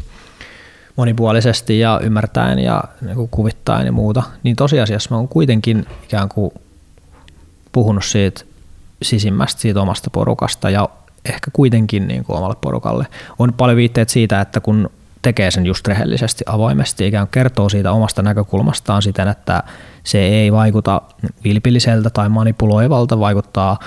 [0.95, 6.29] monipuolisesti ja ymmärtäen ja niin kuin kuvittaen ja muuta, niin tosiasiassa mä oon kuitenkin ikään
[6.29, 6.51] kuin
[7.71, 8.43] puhunut siitä
[9.01, 10.89] sisimmästä siitä omasta porukasta ja
[11.25, 13.07] ehkä kuitenkin niin kuin omalle porukalle.
[13.39, 14.89] On paljon viitteet siitä, että kun
[15.21, 19.63] tekee sen just rehellisesti, avoimesti, ikään kuin kertoo siitä omasta näkökulmastaan siten, että
[20.03, 21.01] se ei vaikuta
[21.43, 23.79] vilpilliseltä tai manipuloivalta, vaikuttaa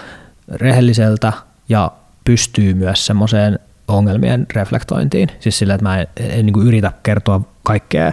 [0.49, 1.33] rehelliseltä
[1.69, 1.91] ja
[2.25, 3.59] pystyy myös semmoiseen
[3.89, 5.29] ongelmien reflektointiin.
[5.41, 8.13] Siis sillä, että mä en, en niin yritä kertoa kaikkea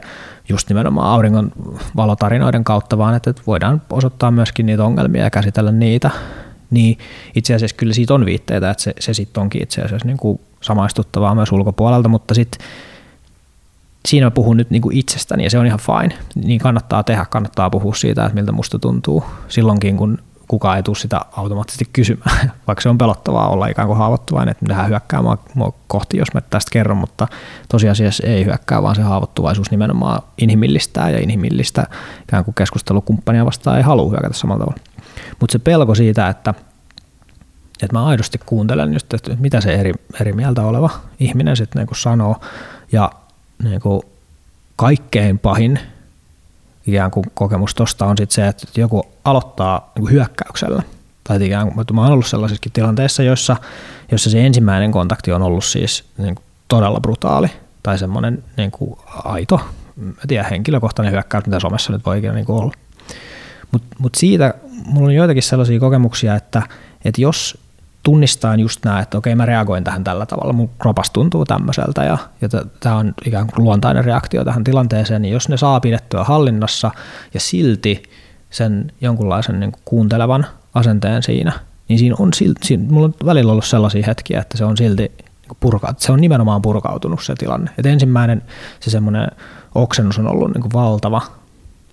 [0.49, 1.51] just nimenomaan auringon
[1.95, 6.09] valotarinoiden kautta, vaan että voidaan osoittaa myöskin niitä ongelmia ja käsitellä niitä.
[6.71, 6.97] Niin
[7.35, 10.39] itse asiassa kyllä siitä on viitteitä, että se, se sitten onkin itse asiassa niin kuin
[10.61, 12.67] samaistuttavaa myös ulkopuolelta, mutta sitten
[14.07, 16.17] siinä mä puhun nyt niin kuin itsestäni ja se on ihan fine.
[16.35, 20.17] Niin kannattaa tehdä, kannattaa puhua siitä, että miltä musta tuntuu silloinkin, kun
[20.47, 24.65] kukaan ei tule sitä automaattisesti kysymään, vaikka se on pelottavaa olla ikään kuin haavoittuvainen, että
[24.67, 27.27] nehän hyökkää mua, mua kohti, jos mä tästä kerron, mutta
[27.69, 31.87] tosiasiassa ei hyökkää, vaan se haavoittuvaisuus nimenomaan inhimillistää ja inhimillistä
[32.23, 34.83] ikään kuin keskustelukumppania vastaan ei halua hyökätä samalla tavalla.
[35.39, 36.53] Mutta se pelko siitä, että,
[37.83, 40.89] että mä aidosti kuuntelen just, että mitä se eri, eri mieltä oleva
[41.19, 42.35] ihminen sitten niin sanoo
[42.91, 43.11] ja
[43.63, 44.01] niin kuin
[44.75, 45.79] kaikkein pahin
[46.87, 50.83] ikään kuin kokemus tuosta on sitten se, että joku aloittaa niin kuin hyökkäyksellä.
[51.23, 53.55] Tai ikään kuin, mä oon ollut sellaisissakin tilanteissa, joissa,
[54.11, 57.47] joissa se ensimmäinen kontakti on ollut siis niin kuin todella brutaali
[57.83, 59.59] tai semmoinen niin kuin aito,
[59.95, 62.73] mä tiedän, henkilökohtainen hyökkäys, mitä somessa nyt voi ikinä niin olla.
[63.71, 64.53] Mutta mut siitä
[64.85, 66.61] mulla on joitakin sellaisia kokemuksia, että,
[67.05, 67.57] että jos
[68.03, 72.17] tunnistaa just nämä, että okei mä reagoin tähän tällä tavalla, mun kropas tuntuu tämmöiseltä ja,
[72.41, 76.91] ja tämä on ikään kuin luontainen reaktio tähän tilanteeseen, niin jos ne saa pidettyä hallinnassa
[77.33, 78.03] ja silti
[78.49, 81.51] sen jonkunlaisen niin kuin kuuntelevan asenteen siinä,
[81.87, 85.01] niin siinä on silti, siinä, mulla on välillä ollut sellaisia hetkiä, että se on silti
[85.01, 87.71] niin purka, se on nimenomaan purkautunut se tilanne.
[87.77, 88.41] Et ensimmäinen
[88.79, 89.27] se semmoinen
[89.75, 91.21] oksennus on ollut niin kuin valtava,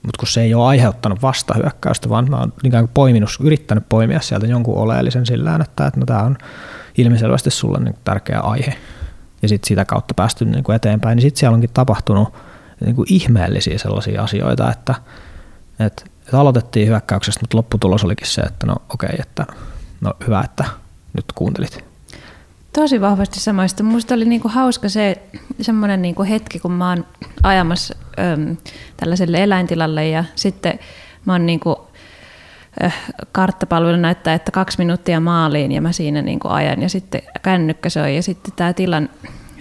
[0.03, 4.21] mutta kun se ei ole aiheuttanut vastahyökkäystä, vaan mä oon ikään kuin poiminut, yrittänyt poimia
[4.21, 6.37] sieltä jonkun oleellisen sillä että, että no, tämä on
[6.99, 8.75] ilmiselvästi sulle niin tärkeä aihe.
[9.43, 12.35] Ja sitten sitä kautta päästy niin kuin eteenpäin, niin sitten siellä onkin tapahtunut
[12.85, 14.95] niin kuin ihmeellisiä sellaisia asioita, että,
[15.81, 19.47] että, että aloitettiin hyökkäyksestä, mutta lopputulos olikin se, että no okei, okay, että
[20.01, 20.65] no hyvä, että
[21.17, 21.88] nyt kuuntelit.
[22.79, 23.83] Tosi vahvasti samaista.
[23.83, 25.23] Minusta oli niinku hauska se
[25.61, 27.07] semmoinen niinku hetki, kun mä oon
[27.43, 28.57] ajamassa äm,
[28.97, 30.79] tällaiselle eläintilalle ja sitten
[31.25, 31.89] mä oon niinku,
[32.85, 32.95] äh,
[33.33, 38.17] karttapalvelu näyttää, että kaksi minuuttia maaliin ja mä siinä niinku ajan ja sitten kännykkä soi
[38.17, 39.09] ja sitten tämä tilan,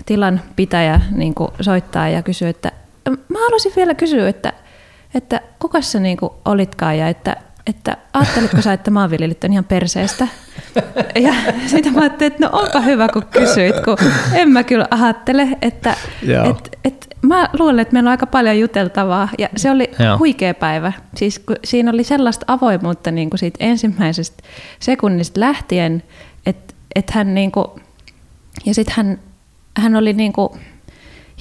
[0.06, 2.72] tilan pitäjä niinku soittaa ja kysyy, että
[3.10, 4.54] mä haluaisin vielä kysyä, että,
[5.14, 7.36] että kuka sä niinku olitkaan ja että
[7.68, 10.28] että ajattelitko sä, että maanviljelijät on ihan perseestä?
[11.26, 11.34] Ja
[11.66, 13.98] sitten mä ajattelin, että no onpa hyvä, kun kysyit, kun
[14.34, 15.96] en mä kyllä ajattele, että
[16.50, 20.18] et, et, mä luulen, että meillä on aika paljon juteltavaa ja se oli Joo.
[20.18, 20.94] huikea päivä.
[21.16, 24.44] Siis kun siinä oli sellaista avoimuutta niin kuin siitä ensimmäisestä
[24.80, 26.04] sekunnista lähtien,
[26.46, 27.68] että et hän niin kuin,
[28.66, 29.20] ja sitten hän,
[29.78, 30.50] hän oli niin kuin,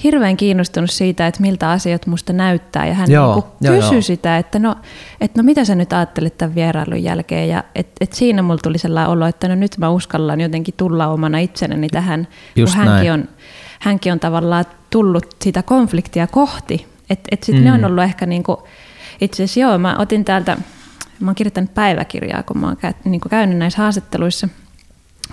[0.03, 2.87] hirveän kiinnostunut siitä, että miltä asiat musta näyttää.
[2.87, 4.01] Ja hän joo, niin joo, kysyi joo.
[4.01, 4.75] sitä, että no,
[5.21, 7.49] että no mitä sä nyt ajattelet tämän vierailun jälkeen.
[7.49, 11.07] Ja et, et siinä mulla tuli sellainen olo, että no nyt mä uskallan jotenkin tulla
[11.07, 13.29] omana itsenäni tähän, Just kun hänkin on,
[13.79, 16.87] hänkin on tavallaan tullut sitä konfliktia kohti.
[17.09, 17.65] Että et sitten mm.
[17.65, 17.85] ne on mm.
[17.85, 18.57] ollut ehkä niin kuin,
[19.21, 20.57] itse asiassa joo, mä otin täältä,
[21.19, 24.49] mä oon kirjoittanut päiväkirjaa, kun mä oon käy, niin käynyt näissä haastatteluissa–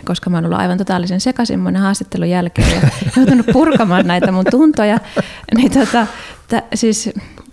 [0.04, 4.44] koska mä oon ollut aivan totaalisen sekaisin monen haastattelun jälkeen ja joutunut purkamaan näitä mun
[4.50, 4.98] tuntoja.
[5.56, 6.06] Niin tota,
[6.48, 7.10] t- siis,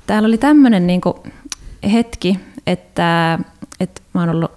[0.07, 1.23] täällä oli tämmöinen niinku
[1.91, 3.39] hetki, että,
[3.79, 4.51] että mä oon ollut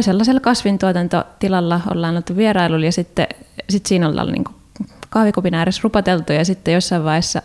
[0.00, 3.26] sellaisella kasvintuotantotilalla ollaan oltu vierailulla ja sitten
[3.70, 4.50] sit siinä ollaan niinku
[5.10, 7.42] kahvikupin ääressä rupateltu ja sitten jossain vaiheessa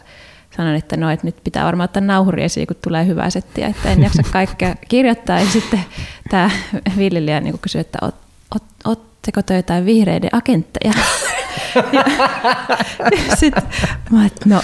[0.58, 3.92] sanoin, että no, että nyt pitää varmaan ottaa nauhuri esiin, kun tulee hyvää settiä, että
[3.92, 5.40] en jaksa kaikkea kirjoittaa.
[5.40, 5.86] Ja sitten
[6.30, 6.50] tämä
[6.98, 8.16] viljelijä niin kysyi, että ot,
[8.56, 10.94] ot, ot, Oletteko te jotain vihreiden agentteja?
[11.94, 12.04] ja,
[13.28, 13.64] ja sitten
[14.12, 14.62] mä että no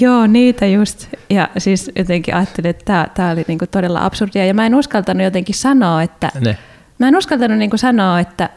[0.00, 1.08] joo, niitä just.
[1.30, 4.46] Ja siis jotenkin ajattelin, että tämä, tämä oli niinku todella absurdia.
[4.46, 6.30] Ja mä en uskaltanut jotenkin sanoa, että...
[6.40, 6.58] Ne.
[6.98, 8.50] Mä en uskaltanut niinku sanoa, että,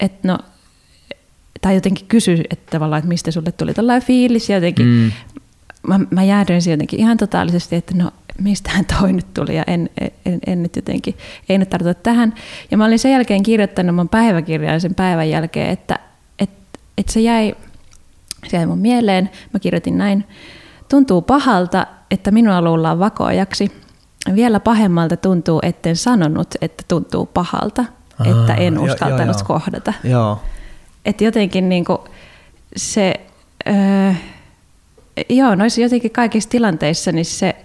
[0.00, 0.38] että no,
[1.60, 4.48] tai jotenkin kysy, että tavallaan, että mistä sulle tuli tällainen fiilis.
[4.48, 5.12] Ja jotenkin mm.
[5.86, 8.10] mä, mä jäädyin jotenkin ihan totaalisesti, että no
[8.40, 9.90] mistähän toi nyt tuli ja en,
[10.26, 11.16] en, en nyt jotenkin,
[11.48, 12.34] ei nyt tartuta tähän.
[12.70, 15.98] Ja mä olin sen jälkeen kirjoittanut mun päiväkirjaan sen päivän jälkeen, että,
[16.38, 17.54] että, että se, jäi,
[18.48, 19.30] se jäi mun mieleen.
[19.54, 20.24] Mä kirjoitin näin.
[20.88, 23.72] Tuntuu pahalta, että minua luullaan vakoajaksi.
[24.34, 27.84] Vielä pahemmalta tuntuu, etten sanonut, että tuntuu pahalta,
[28.18, 29.92] Aa, että en uskaltanut jo, jo, kohdata.
[30.04, 30.40] Joo.
[31.04, 31.98] Että jotenkin niin kuin
[32.76, 33.14] se,
[33.68, 34.12] öö,
[35.28, 37.56] joo, noissa jotenkin kaikissa tilanteissa, niin se,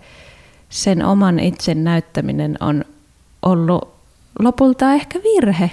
[0.76, 2.86] sen oman itsen näyttäminen on
[3.42, 3.96] ollut
[4.40, 5.72] lopulta ehkä virhe.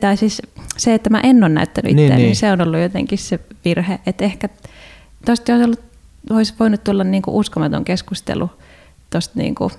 [0.00, 0.42] Tai siis
[0.76, 2.26] se, että mä en ole näyttänyt itseäni, niin, niin.
[2.26, 4.00] niin se on ollut jotenkin se virhe.
[4.06, 4.48] Että ehkä
[5.26, 5.80] tosta olisi ollut
[6.30, 8.50] olisi voinut tulla niin kuin uskomaton keskustelu
[9.10, 9.70] tuosta niin kuin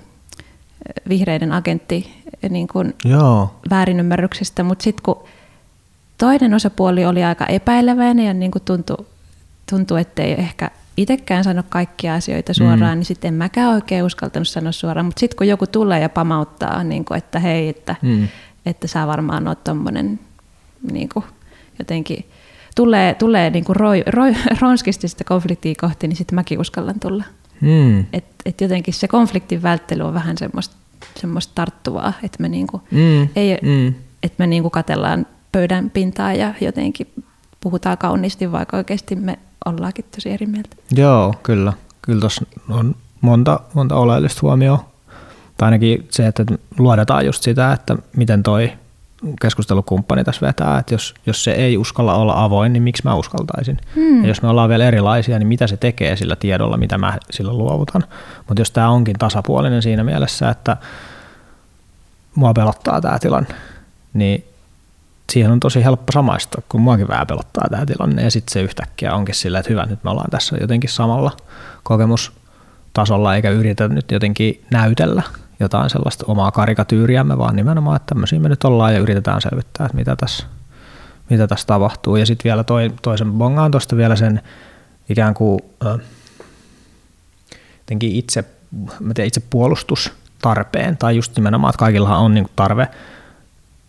[1.08, 3.54] vihreiden agentti niin kuin Joo.
[3.70, 5.24] väärinymmärryksestä, mutta sitten kun
[6.18, 9.06] toinen osapuoli oli aika epäileväinen ja niin kuin tuntui,
[9.70, 12.98] tuntui, ettei ehkä itsekään sano kaikkia asioita suoraan, mm.
[12.98, 15.06] niin sitten en mäkään oikein uskaltanut sanoa suoraan.
[15.06, 18.28] Mutta sitten kun joku tulee ja pamauttaa, niin kuin, että hei, että, mm.
[18.66, 20.20] että sä varmaan oot tommonen
[20.92, 21.24] niin kuin
[21.78, 22.24] jotenkin
[22.76, 27.24] tulee, tulee niin kuin roi, roi, ronskisti sitä konfliktia kohti, niin sitten mäkin uskallan tulla.
[27.60, 28.00] Mm.
[28.12, 30.76] Et, et jotenkin se konfliktin välttely on vähän semmoista,
[31.16, 33.28] semmoista tarttuvaa, että me, niinku, mm.
[33.36, 33.94] ei, mm.
[34.22, 37.12] Et me niinku katellaan pöydän pintaa ja jotenkin
[37.62, 40.76] puhutaan kauniisti, vaikka oikeasti me ollaankin tosi eri mieltä.
[40.90, 41.72] Joo, kyllä.
[42.02, 44.78] Kyllä tuossa on monta, monta oleellista huomioon.
[45.56, 46.44] Tai ainakin se, että
[46.78, 48.72] luodetaan just sitä, että miten toi
[49.40, 53.78] keskustelukumppani tässä vetää, että jos, jos se ei uskalla olla avoin, niin miksi mä uskaltaisin?
[53.94, 54.22] Hmm.
[54.22, 57.52] Ja jos me ollaan vielä erilaisia, niin mitä se tekee sillä tiedolla, mitä mä sillä
[57.52, 58.04] luovutan?
[58.48, 60.76] Mutta jos tämä onkin tasapuolinen siinä mielessä, että
[62.34, 63.54] mua pelottaa tämä tilanne,
[64.14, 64.44] niin
[65.32, 69.14] siihen on tosi helppo samaistua, kun muakin vähän pelottaa tämä tilanne, ja sitten se yhtäkkiä
[69.14, 71.36] onkin sillä, että hyvä, nyt me ollaan tässä jotenkin samalla
[71.82, 75.22] kokemustasolla, eikä yritä nyt jotenkin näytellä
[75.60, 79.98] jotain sellaista omaa karikatyyriämme, vaan nimenomaan, että tämmöisiä me nyt ollaan ja yritetään selvittää, että
[79.98, 80.46] mitä tässä,
[81.30, 82.16] mitä tässä tapahtuu.
[82.16, 84.42] Ja sitten vielä toi, toisen bongaan tuosta vielä sen
[85.08, 86.00] ikään kuin äh,
[88.00, 88.44] itse,
[89.00, 92.88] mä tiedän, itse puolustustarpeen, tai just nimenomaan, että kaikillahan on niin tarve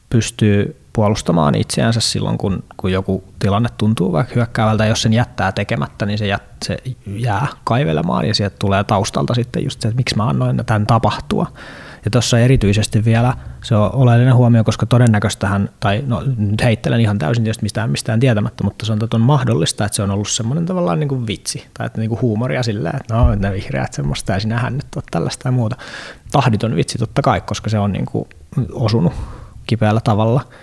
[0.09, 4.85] pystyy puolustamaan itseänsä silloin, kun, kun joku tilanne tuntuu vaikka hyökkäävältä.
[4.85, 6.77] Jos sen jättää tekemättä, niin se, jät, se
[7.07, 11.47] jää kaivelemaan ja sieltä tulee taustalta sitten just se, että miksi mä annoin tämän tapahtua.
[12.05, 13.33] Ja tuossa erityisesti vielä
[13.63, 18.19] se on oleellinen huomio, koska todennäköistähän, tai no nyt heittelen ihan täysin tietysti mistään, mistään
[18.19, 21.67] tietämättä, mutta se on, on mahdollista, että se on ollut semmoinen tavallaan niin kuin vitsi
[21.73, 25.01] tai että niin kuin huumoria silleen, että no ne vihreät semmoista ja sinähän nyt on
[25.11, 25.75] tällaista ja muuta.
[26.31, 28.29] Tahditon vitsi totta kai, koska se on niin kuin
[28.73, 29.13] osunut
[29.65, 30.41] kipeällä tavalla–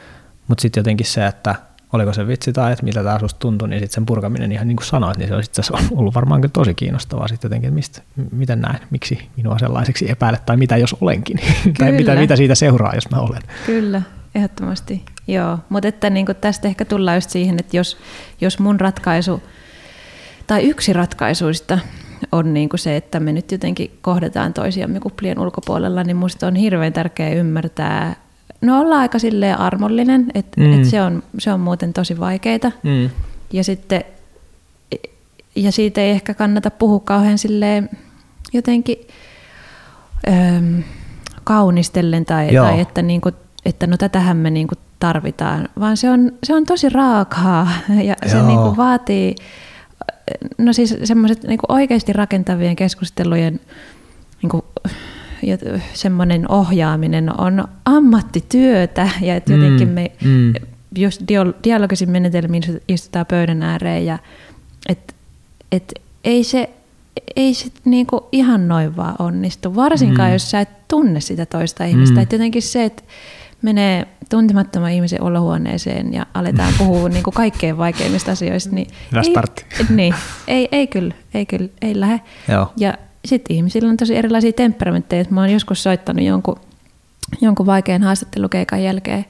[0.50, 1.54] mutta sitten jotenkin se, että
[1.92, 4.76] oliko se vitsi tai että miltä tämä susta tuntui, niin sitten sen purkaminen ihan niin
[4.76, 7.74] kuin sanoit, niin se olisi itse asiassa ollut varmaan kyllä tosi kiinnostavaa sitten jotenkin, että
[7.74, 11.40] mistä, miten näin, miksi minua sellaiseksi epäilet tai mitä jos olenkin,
[11.78, 13.42] tai mitä, mitä siitä seuraa, jos mä olen.
[13.66, 14.02] Kyllä,
[14.34, 15.58] ehdottomasti, joo.
[15.68, 17.96] Mutta että niin tästä ehkä tullaan just siihen, että jos,
[18.40, 19.42] jos mun ratkaisu,
[20.46, 21.78] tai yksi ratkaisuista
[22.32, 26.56] on niin kuin se, että me nyt jotenkin kohdataan toisiamme kuplien ulkopuolella, niin musta on
[26.56, 28.29] hirveän tärkeää ymmärtää
[28.60, 30.72] No ollaan aika silleen armollinen, että mm.
[30.72, 32.72] et se, on, se on muuten tosi vaikeita.
[32.82, 33.10] Mm.
[33.52, 34.04] Ja sitten
[35.56, 37.90] ja siitä ei ehkä kannata puhua kauhean silleen
[38.52, 38.96] jotenkin
[40.28, 40.34] öö,
[41.44, 43.30] kaunistellen tai, tai että, niinku,
[43.64, 48.30] että no tätähän me niinku tarvitaan, vaan se on, se on tosi raakaa ja Joo.
[48.32, 49.34] se niinku vaatii
[50.58, 53.60] no siis semmoiset niinku oikeasti rakentavien keskustelujen
[54.42, 54.64] niinku
[55.94, 60.52] semmoinen ohjaaminen on ammattityötä ja että jotenkin mm, me, mm.
[60.96, 61.20] jos
[61.64, 64.18] dialogisin menetelmiin istutaan pöydän ääreen ja
[64.88, 65.14] et,
[65.72, 66.70] et ei se,
[67.36, 70.32] ei se niinku ihan noin vaan onnistu, varsinkaan mm.
[70.32, 72.16] jos sä et tunne sitä toista ihmistä.
[72.16, 72.22] Mm.
[72.22, 73.02] Et jotenkin se, että
[73.62, 79.34] menee tuntemattoman ihmisen olohuoneeseen ja aletaan puhua niin kuin kaikkein vaikeimmista asioista, niin, ei,
[79.96, 80.14] niin
[80.48, 82.20] ei, ei kyllä, ei kyllä, ei lähde.
[82.48, 82.72] Joo.
[82.76, 82.94] Ja
[83.24, 85.24] sitten ihmisillä on tosi erilaisia temperamentteja.
[85.30, 86.60] Mä oon joskus soittanut jonkun,
[87.40, 89.24] jonkun vaikean haastattelukeikan jälkeen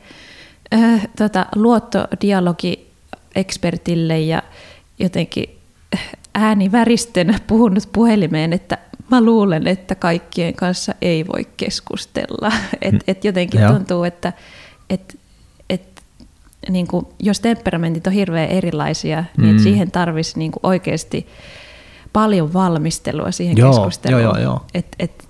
[0.74, 4.42] äh, tota, luottodialogi-ekspertille ja
[4.98, 5.60] jotenkin
[6.34, 8.78] ääni väristönä puhunut puhelimeen, että
[9.10, 12.52] mä luulen, että kaikkien kanssa ei voi keskustella.
[12.82, 13.72] Et, et jotenkin Joo.
[13.72, 14.32] tuntuu, että
[14.90, 15.18] et,
[15.70, 16.02] et,
[16.68, 19.44] niin kuin, jos temperamentit on hirveän erilaisia, mm.
[19.44, 21.26] niin siihen tarvitsisi niin oikeasti
[22.12, 24.22] paljon valmistelua siihen joo, keskusteluun.
[24.22, 24.66] Joo, joo, joo.
[24.74, 25.28] Et, et,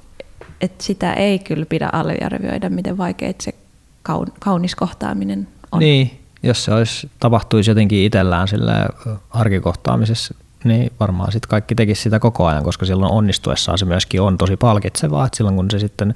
[0.61, 3.55] et sitä ei kyllä pidä aliarvioida, miten vaikea se
[4.03, 5.79] kaun, kaunis kohtaaminen on.
[5.79, 8.89] Niin, jos se olisi, tapahtuisi jotenkin itsellään sillä
[9.31, 14.39] arkikohtaamisessa, niin varmaan sitten kaikki tekisi sitä koko ajan, koska silloin onnistuessaan se myöskin on
[14.39, 16.15] tosi palkitsevaa, että silloin kun se sitten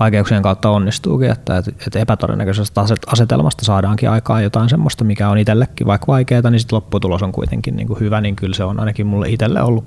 [0.00, 6.06] vaikeuksien kautta onnistuukin, että, että epätodennäköisestä asetelmasta saadaankin aikaan jotain semmoista, mikä on itsellekin vaikka
[6.06, 9.28] vaikeaa, niin sitten lopputulos on kuitenkin niin kuin hyvä, niin kyllä se on ainakin mulle
[9.28, 9.84] itselle ollut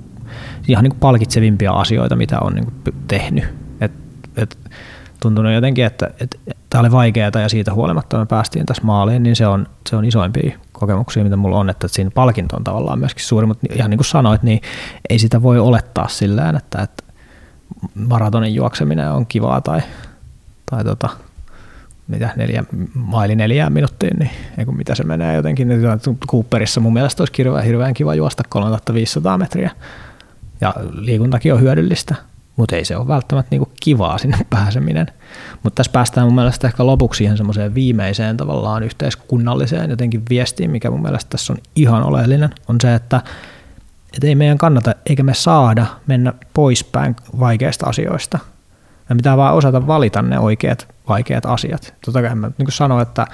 [0.67, 3.45] ihan niin kuin palkitsevimpia asioita, mitä on niin kuin tehnyt.
[3.81, 3.91] Et,
[4.37, 4.57] et,
[5.19, 6.09] tuntunut jotenkin, että,
[6.69, 10.05] tämä oli vaikeaa ja siitä huolimatta me päästiin tässä maaliin, niin se on, se on
[10.05, 13.97] isoimpia kokemuksia, mitä mulla on, että siinä palkinto on tavallaan myöskin suuri, mutta ihan niin
[13.97, 14.61] kuin sanoit, niin
[15.09, 17.03] ei sitä voi olettaa sillään, että, että
[17.95, 19.81] maratonin juokseminen on kivaa tai,
[20.71, 21.09] tai tota,
[22.07, 22.63] mitä neljä,
[22.93, 25.69] maili neljään minuuttiin, niin ei kun mitä se menee jotenkin.
[26.27, 29.71] Cooperissa mun mielestä olisi hirveän, hirveän kiva juosta 3500 metriä
[30.61, 32.15] Ja liikuntakin on hyödyllistä,
[32.55, 35.07] mutta ei se ole välttämättä niinku kivaa sinne pääseminen.
[35.63, 40.91] Mutta tässä päästään mun mielestä ehkä lopuksi siihen semmoiseen viimeiseen tavallaan yhteiskunnalliseen jotenkin viestiin, mikä
[40.91, 43.21] mun mielestä tässä on ihan oleellinen, on se, että
[44.17, 48.39] et ei meidän kannata eikä me saada mennä poispäin vaikeista asioista.
[49.09, 51.93] Me pitää vaan osata valita ne oikeat vaikeat asiat.
[52.05, 53.27] Totta kai mä niin sanoin, että,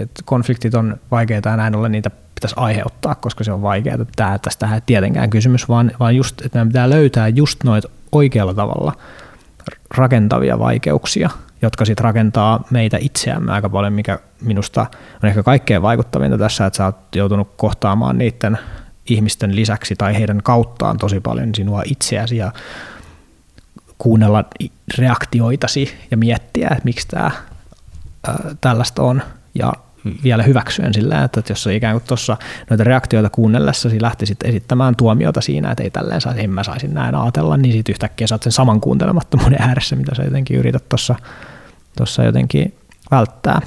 [0.00, 3.98] että konfliktit on vaikeita ja näin ollen niitä pitäisi aiheuttaa, koska se on vaikeaa.
[4.16, 8.54] Tämä, tästä ei tietenkään kysymys, vaan, vaan just, että meidän pitää löytää just noita oikealla
[8.54, 8.92] tavalla
[9.90, 11.30] rakentavia vaikeuksia,
[11.62, 14.86] jotka sitten rakentaa meitä itseämme aika paljon, mikä minusta
[15.22, 18.58] on ehkä kaikkein vaikuttavinta tässä, että sä oot joutunut kohtaamaan niiden
[19.06, 22.52] ihmisten lisäksi tai heidän kauttaan tosi paljon sinua itseäsi ja
[23.98, 24.44] kuunnella
[24.98, 27.30] reaktioitasi ja miettiä, että miksi tämä
[28.60, 29.22] tällaista on
[29.54, 29.72] ja
[30.24, 32.36] vielä hyväksyen sillä, että jos se ikään kuin tuossa
[32.70, 37.14] noita reaktioita kuunnellessasi lähtisit esittämään tuomiota siinä, että ei tälleen saisi, en mä saisin näin
[37.14, 41.14] ajatella, niin sitten yhtäkkiä saat sen saman kuuntelemattomuuden ääressä, mitä sä jotenkin yrität tuossa
[41.96, 42.74] tossa jotenkin
[43.10, 43.60] välttää.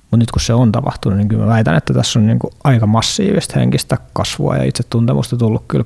[0.00, 2.54] Mutta nyt kun se on tapahtunut, niin kyllä mä väitän, että tässä on niin kuin
[2.64, 5.84] aika massiivista henkistä kasvua ja itsetuntemusta tullut kyllä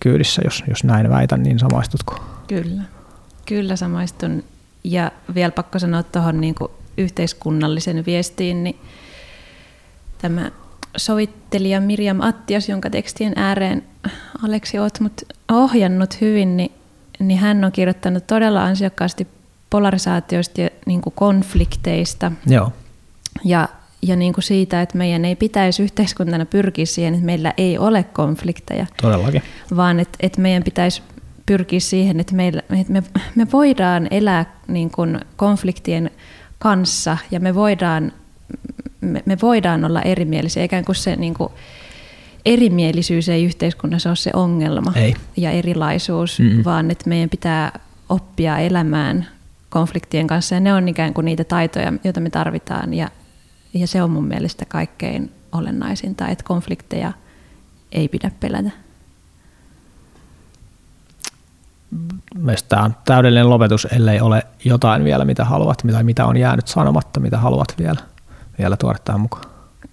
[0.00, 2.24] kyydissä, jos, jos näin väitän, niin samaistutko?
[2.46, 2.82] Kyllä,
[3.46, 4.44] kyllä samaistun.
[4.84, 6.54] Ja vielä pakko sanoa tuohon niin
[6.98, 8.76] yhteiskunnallisen viestiin, niin
[10.18, 10.50] tämä
[10.96, 13.82] sovittelija Mirjam Attias, jonka tekstien ääreen
[14.42, 15.22] Aleksi olet mut
[15.52, 16.72] ohjannut hyvin, niin,
[17.18, 19.26] niin hän on kirjoittanut todella ansiokkaasti
[19.70, 22.32] polarisaatioista ja niin kuin konflikteista.
[22.46, 22.72] Joo.
[23.44, 23.68] Ja,
[24.02, 28.02] ja niin kuin siitä, että meidän ei pitäisi yhteiskuntana pyrkiä siihen, että meillä ei ole
[28.02, 28.86] konflikteja.
[29.02, 29.42] Todellakin.
[29.76, 31.02] Vaan että, että meidän pitäisi
[31.46, 33.02] pyrkiä siihen, että, meillä, että me,
[33.34, 36.10] me voidaan elää niin kuin konfliktien
[36.64, 38.12] kanssa ja me voidaan
[39.00, 41.52] me, me voidaan olla erimielisiä, ikään kuin se niin kuin,
[42.44, 45.14] erimielisyys ei yhteiskunnassa ole se ongelma ei.
[45.36, 46.64] ja erilaisuus, Mm-mm.
[46.64, 49.26] vaan että meidän pitää oppia elämään
[49.68, 53.08] konfliktien kanssa ja ne on ikään kuin niitä taitoja, joita me tarvitaan ja,
[53.74, 57.12] ja se on mun mielestä kaikkein olennaisinta, että konflikteja
[57.92, 58.70] ei pidä pelätä.
[62.34, 66.68] Mielestäni tämä on täydellinen lopetus, ellei ole jotain vielä, mitä haluat, tai mitä on jäänyt
[66.68, 68.00] sanomatta, mitä haluat vielä
[68.58, 69.44] vielä tuoda tähän mukaan?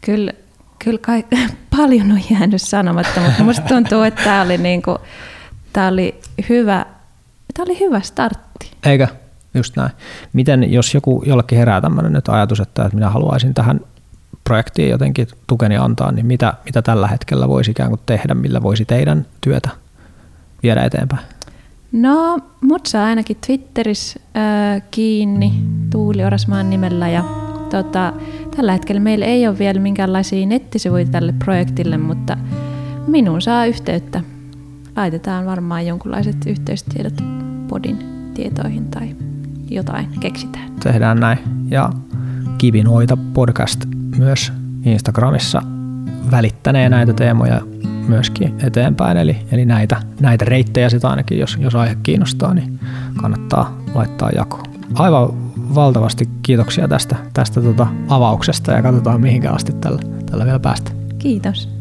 [0.02, 0.34] Kyllä,
[0.80, 1.26] kyllä kai,
[1.78, 4.98] paljon on jäänyt sanomatta, mutta minusta tuntuu, että tämä oli, niinku,
[5.74, 6.86] tämä oli, hyvä,
[7.54, 8.72] tämä oli hyvä startti.
[8.86, 9.08] Eikä,
[9.54, 9.92] just näin.
[10.34, 13.82] Miten, jos joku jollekin herää tämmöinen nyt ajatus, että, että minä haluaisin tähän
[14.44, 18.86] projektiin jotenkin tukeni antaa, niin mitä, mitä tällä hetkellä voisi ikään kuin tehdä, millä voisi
[18.86, 19.70] teidän työtä
[20.64, 21.26] viedä eteenpäin?
[21.92, 25.54] No, mut saa ainakin Twitterissä äh, kiinni
[25.90, 27.24] Tuuli Orasmaan nimellä ja
[27.70, 28.14] tota,
[28.56, 32.38] tällä hetkellä meillä ei ole vielä minkäänlaisia nettisivuja tälle projektille, mutta
[33.08, 34.24] minun saa yhteyttä.
[34.96, 37.22] Laitetaan varmaan jonkunlaiset yhteystiedot
[37.68, 37.98] podin
[38.34, 39.16] tietoihin tai
[39.70, 40.72] jotain keksitään.
[40.84, 41.40] Tehdään näin.
[41.70, 41.90] Ja
[42.58, 43.86] Kivinoita podcast
[44.18, 44.54] myös
[44.86, 45.62] Instagramissa
[46.32, 47.62] välittänee näitä teemoja
[48.08, 49.18] myöskin eteenpäin.
[49.18, 52.80] Eli, eli näitä, näitä reittejä sitä ainakin, jos, jos aihe kiinnostaa, niin
[53.22, 54.66] kannattaa laittaa jakoon.
[54.96, 55.30] Aivan
[55.76, 60.92] valtavasti kiitoksia tästä, tästä tota avauksesta ja katsotaan mihinkä asti tällä, tällä vielä päästä.
[61.20, 61.81] Kiitos.